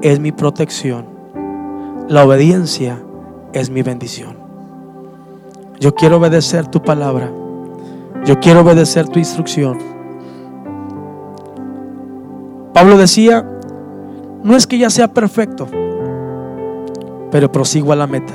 es 0.00 0.20
mi 0.20 0.30
protección, 0.32 1.11
la 2.08 2.24
obediencia 2.24 2.98
es 3.52 3.70
mi 3.70 3.82
bendición. 3.82 4.36
Yo 5.80 5.94
quiero 5.94 6.18
obedecer 6.18 6.66
tu 6.66 6.82
palabra, 6.82 7.30
yo 8.24 8.38
quiero 8.40 8.60
obedecer 8.60 9.08
tu 9.08 9.18
instrucción. 9.18 9.78
Pablo 12.72 12.96
decía, 12.96 13.44
no 14.42 14.56
es 14.56 14.66
que 14.66 14.78
ya 14.78 14.90
sea 14.90 15.08
perfecto, 15.08 15.66
pero 17.30 17.50
prosigo 17.50 17.92
a 17.92 17.96
la 17.96 18.06
meta. 18.06 18.32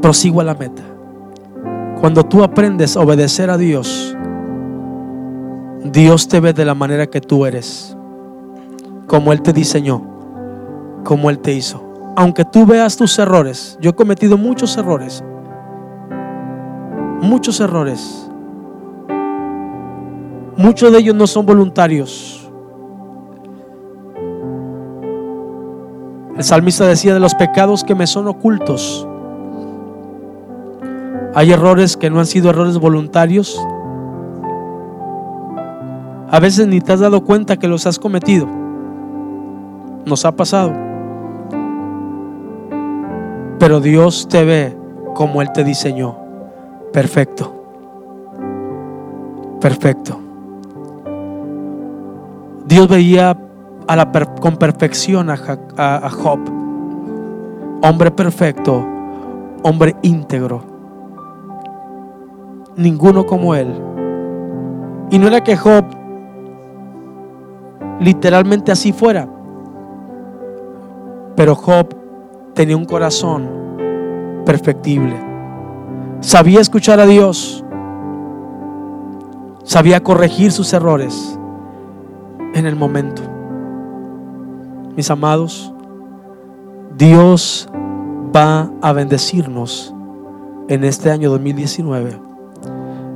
Prosigo 0.00 0.40
a 0.40 0.44
la 0.44 0.54
meta. 0.54 0.82
Cuando 2.00 2.24
tú 2.24 2.42
aprendes 2.44 2.96
a 2.96 3.00
obedecer 3.00 3.50
a 3.50 3.58
Dios, 3.58 4.16
Dios 5.84 6.28
te 6.28 6.40
ve 6.40 6.52
de 6.52 6.64
la 6.64 6.74
manera 6.74 7.06
que 7.08 7.20
tú 7.20 7.46
eres, 7.46 7.96
como 9.06 9.32
Él 9.32 9.42
te 9.42 9.52
diseñó, 9.52 10.17
como 11.08 11.30
Él 11.30 11.38
te 11.38 11.54
hizo. 11.54 11.82
Aunque 12.16 12.44
tú 12.44 12.66
veas 12.66 12.98
tus 12.98 13.18
errores, 13.18 13.78
yo 13.80 13.88
he 13.88 13.94
cometido 13.94 14.36
muchos 14.36 14.76
errores, 14.76 15.24
muchos 17.22 17.60
errores. 17.60 18.30
Muchos 20.58 20.92
de 20.92 20.98
ellos 20.98 21.14
no 21.14 21.26
son 21.26 21.46
voluntarios. 21.46 22.50
El 26.36 26.44
salmista 26.44 26.86
decía 26.86 27.14
de 27.14 27.20
los 27.20 27.34
pecados 27.34 27.84
que 27.84 27.94
me 27.94 28.06
son 28.06 28.28
ocultos. 28.28 29.08
Hay 31.34 31.52
errores 31.52 31.96
que 31.96 32.10
no 32.10 32.18
han 32.18 32.26
sido 32.26 32.50
errores 32.50 32.76
voluntarios. 32.76 33.58
A 36.30 36.38
veces 36.38 36.66
ni 36.66 36.82
te 36.82 36.92
has 36.92 37.00
dado 37.00 37.24
cuenta 37.24 37.56
que 37.56 37.66
los 37.66 37.86
has 37.86 37.98
cometido. 37.98 38.46
Nos 40.04 40.26
ha 40.26 40.32
pasado. 40.32 40.87
Pero 43.58 43.80
Dios 43.80 44.28
te 44.28 44.44
ve 44.44 44.76
como 45.14 45.42
Él 45.42 45.50
te 45.52 45.64
diseñó. 45.64 46.16
Perfecto. 46.92 47.54
Perfecto. 49.60 50.20
Dios 52.66 52.86
veía 52.88 53.36
con 54.40 54.56
perfección 54.56 55.30
a, 55.30 55.36
a 55.76 56.10
Job. 56.10 56.38
Hombre 57.82 58.10
perfecto, 58.10 58.84
hombre 59.62 59.96
íntegro. 60.02 60.62
Ninguno 62.76 63.24
como 63.24 63.54
él. 63.54 63.72
Y 65.10 65.18
no 65.18 65.28
era 65.28 65.42
que 65.42 65.56
Job 65.56 65.84
literalmente 68.00 68.70
así 68.72 68.92
fuera. 68.92 69.28
Pero 71.36 71.54
Job 71.54 71.97
tenía 72.58 72.76
un 72.76 72.84
corazón 72.84 73.48
perfectible. 74.44 75.14
Sabía 76.20 76.60
escuchar 76.60 77.00
a 77.00 77.06
Dios. 77.06 77.64
Sabía 79.62 80.02
corregir 80.02 80.52
sus 80.52 80.72
errores 80.72 81.38
en 82.54 82.66
el 82.66 82.74
momento 82.76 83.22
mis 84.98 85.12
amados, 85.12 85.72
Dios 86.96 87.68
va 88.34 88.68
a 88.82 88.92
bendecirnos 88.92 89.94
en 90.68 90.82
este 90.82 91.12
año 91.12 91.30
2019. 91.30 92.20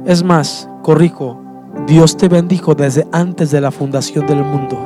Es 0.07 0.23
más, 0.23 0.71
corrijo, 0.85 1.41
Dios 1.89 2.17
te 2.17 2.29
bendijo 2.29 2.77
desde 2.77 3.09
antes 3.11 3.51
de 3.51 3.61
la 3.61 3.73
fundación 3.73 4.29
del 4.29 4.45
mundo. 4.45 4.79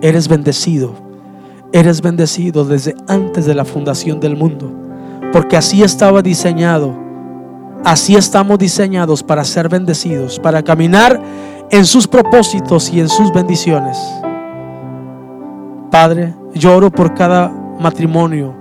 Eres 0.00 0.26
bendecido, 0.26 0.94
eres 1.72 2.02
bendecido 2.02 2.64
desde 2.64 2.94
antes 3.06 3.46
de 3.46 3.54
la 3.54 3.64
fundación 3.64 4.20
del 4.20 4.36
mundo, 4.36 4.72
porque 5.32 5.56
así 5.56 5.82
estaba 5.82 6.22
diseñado, 6.22 6.94
así 7.84 8.16
estamos 8.16 8.58
diseñados 8.58 9.22
para 9.22 9.44
ser 9.44 9.68
bendecidos, 9.68 10.38
para 10.40 10.62
caminar 10.62 11.20
en 11.70 11.86
sus 11.86 12.06
propósitos 12.08 12.92
y 12.92 13.00
en 13.00 13.08
sus 13.08 13.32
bendiciones. 13.32 13.98
Padre, 15.90 16.34
yo 16.54 16.76
oro 16.76 16.90
por 16.90 17.14
cada 17.14 17.48
matrimonio, 17.78 18.54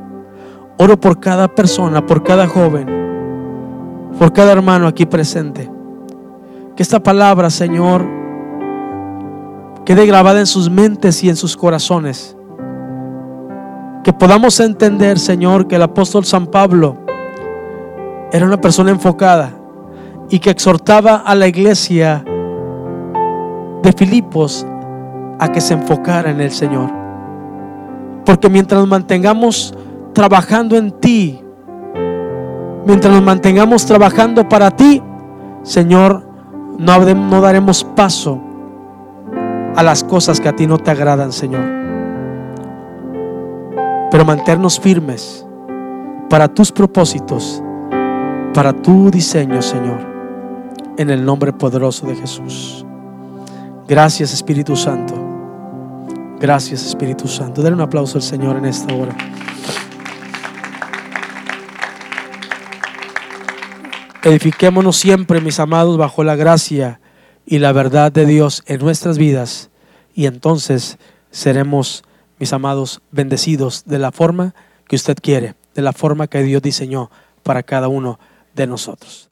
oro 0.78 1.00
por 1.00 1.20
cada 1.20 1.48
persona, 1.48 2.06
por 2.06 2.24
cada 2.24 2.48
joven, 2.48 2.88
por 4.18 4.34
cada 4.34 4.52
hermano 4.52 4.88
aquí 4.88 5.06
presente. 5.06 5.70
Que 6.76 6.84
esta 6.84 7.02
palabra, 7.02 7.50
Señor, 7.50 8.06
quede 9.86 10.06
grabada 10.06 10.40
en 10.40 10.46
sus 10.46 10.70
mentes 10.70 11.24
y 11.24 11.30
en 11.30 11.36
sus 11.36 11.58
corazones. 11.58 12.36
Que 14.04 14.14
podamos 14.14 14.60
entender, 14.60 15.20
Señor, 15.20 15.68
que 15.68 15.76
el 15.76 15.82
apóstol 15.82 16.26
San 16.26 16.48
Pablo 16.48 16.98
era 18.32 18.46
una 18.46 18.62
persona 18.62 18.92
enfocada 18.92 19.52
y 20.30 20.40
que 20.40 20.50
exhortaba 20.50 21.18
a 21.18 21.36
la 21.36 21.48
iglesia 21.48 22.24
de 23.84 23.94
Filipos 23.94 24.66
a 25.40 25.52
que 25.52 25.62
se 25.62 25.74
enfocara 25.74 26.30
en 26.32 26.42
el 26.42 26.52
Señor. 26.52 26.90
Porque 28.26 28.50
mientras 28.50 28.80
nos 28.80 28.90
mantengamos 28.90 29.74
trabajando 30.14 30.78
en 30.78 30.92
ti, 30.92 31.42
mientras 32.86 33.14
nos 33.14 33.24
mantengamos 33.24 33.86
trabajando 33.86 34.48
para 34.48 34.72
ti, 34.72 35.02
Señor, 35.64 36.24
no, 36.78 37.00
no 37.16 37.42
daremos 37.42 37.84
paso 37.84 38.40
a 39.76 39.84
las 39.84 40.04
cosas 40.04 40.40
que 40.40 40.50
a 40.50 40.56
ti 40.56 40.68
no 40.68 40.78
te 40.78 40.92
agradan, 40.92 41.32
Señor. 41.32 41.79
Pero 44.12 44.26
mantenernos 44.26 44.80
firmes 44.80 45.46
para 46.30 46.48
tus 46.48 46.72
propósitos, 46.72 47.62
para 48.54 48.74
tu 48.74 49.12
diseño, 49.12 49.62
Señor, 49.62 50.00
en 50.98 51.10
el 51.10 51.24
nombre 51.24 51.54
poderoso 51.54 52.08
de 52.08 52.16
Jesús. 52.16 52.86
Gracias, 53.88 54.34
Espíritu 54.34 54.76
Santo. 54.76 55.30
Gracias 56.40 56.86
Espíritu 56.86 57.28
Santo. 57.28 57.62
Denle 57.62 57.76
un 57.76 57.82
aplauso 57.82 58.18
al 58.18 58.22
Señor 58.22 58.56
en 58.56 58.66
esta 58.66 58.94
hora. 58.94 59.16
Edifiquémonos 64.24 64.96
siempre, 64.96 65.42
mis 65.42 65.60
amados, 65.60 65.98
bajo 65.98 66.24
la 66.24 66.38
gracia 66.38 67.02
y 67.46 67.60
la 67.60 67.74
verdad 67.74 68.12
de 68.12 68.26
Dios 68.26 68.64
en 68.68 68.80
nuestras 68.80 69.18
vidas. 69.18 69.70
Y 70.14 70.28
entonces 70.28 70.98
seremos, 71.30 72.04
mis 72.40 72.54
amados, 72.54 73.02
bendecidos 73.12 73.84
de 73.86 74.00
la 74.00 74.12
forma 74.12 74.56
que 74.88 74.96
usted 74.96 75.18
quiere, 75.22 75.56
de 75.76 75.82
la 75.82 75.94
forma 75.94 76.28
que 76.28 76.42
Dios 76.42 76.62
diseñó 76.62 77.12
para 77.44 77.64
cada 77.64 77.88
uno 77.88 78.20
de 78.56 78.68
nosotros. 78.68 79.29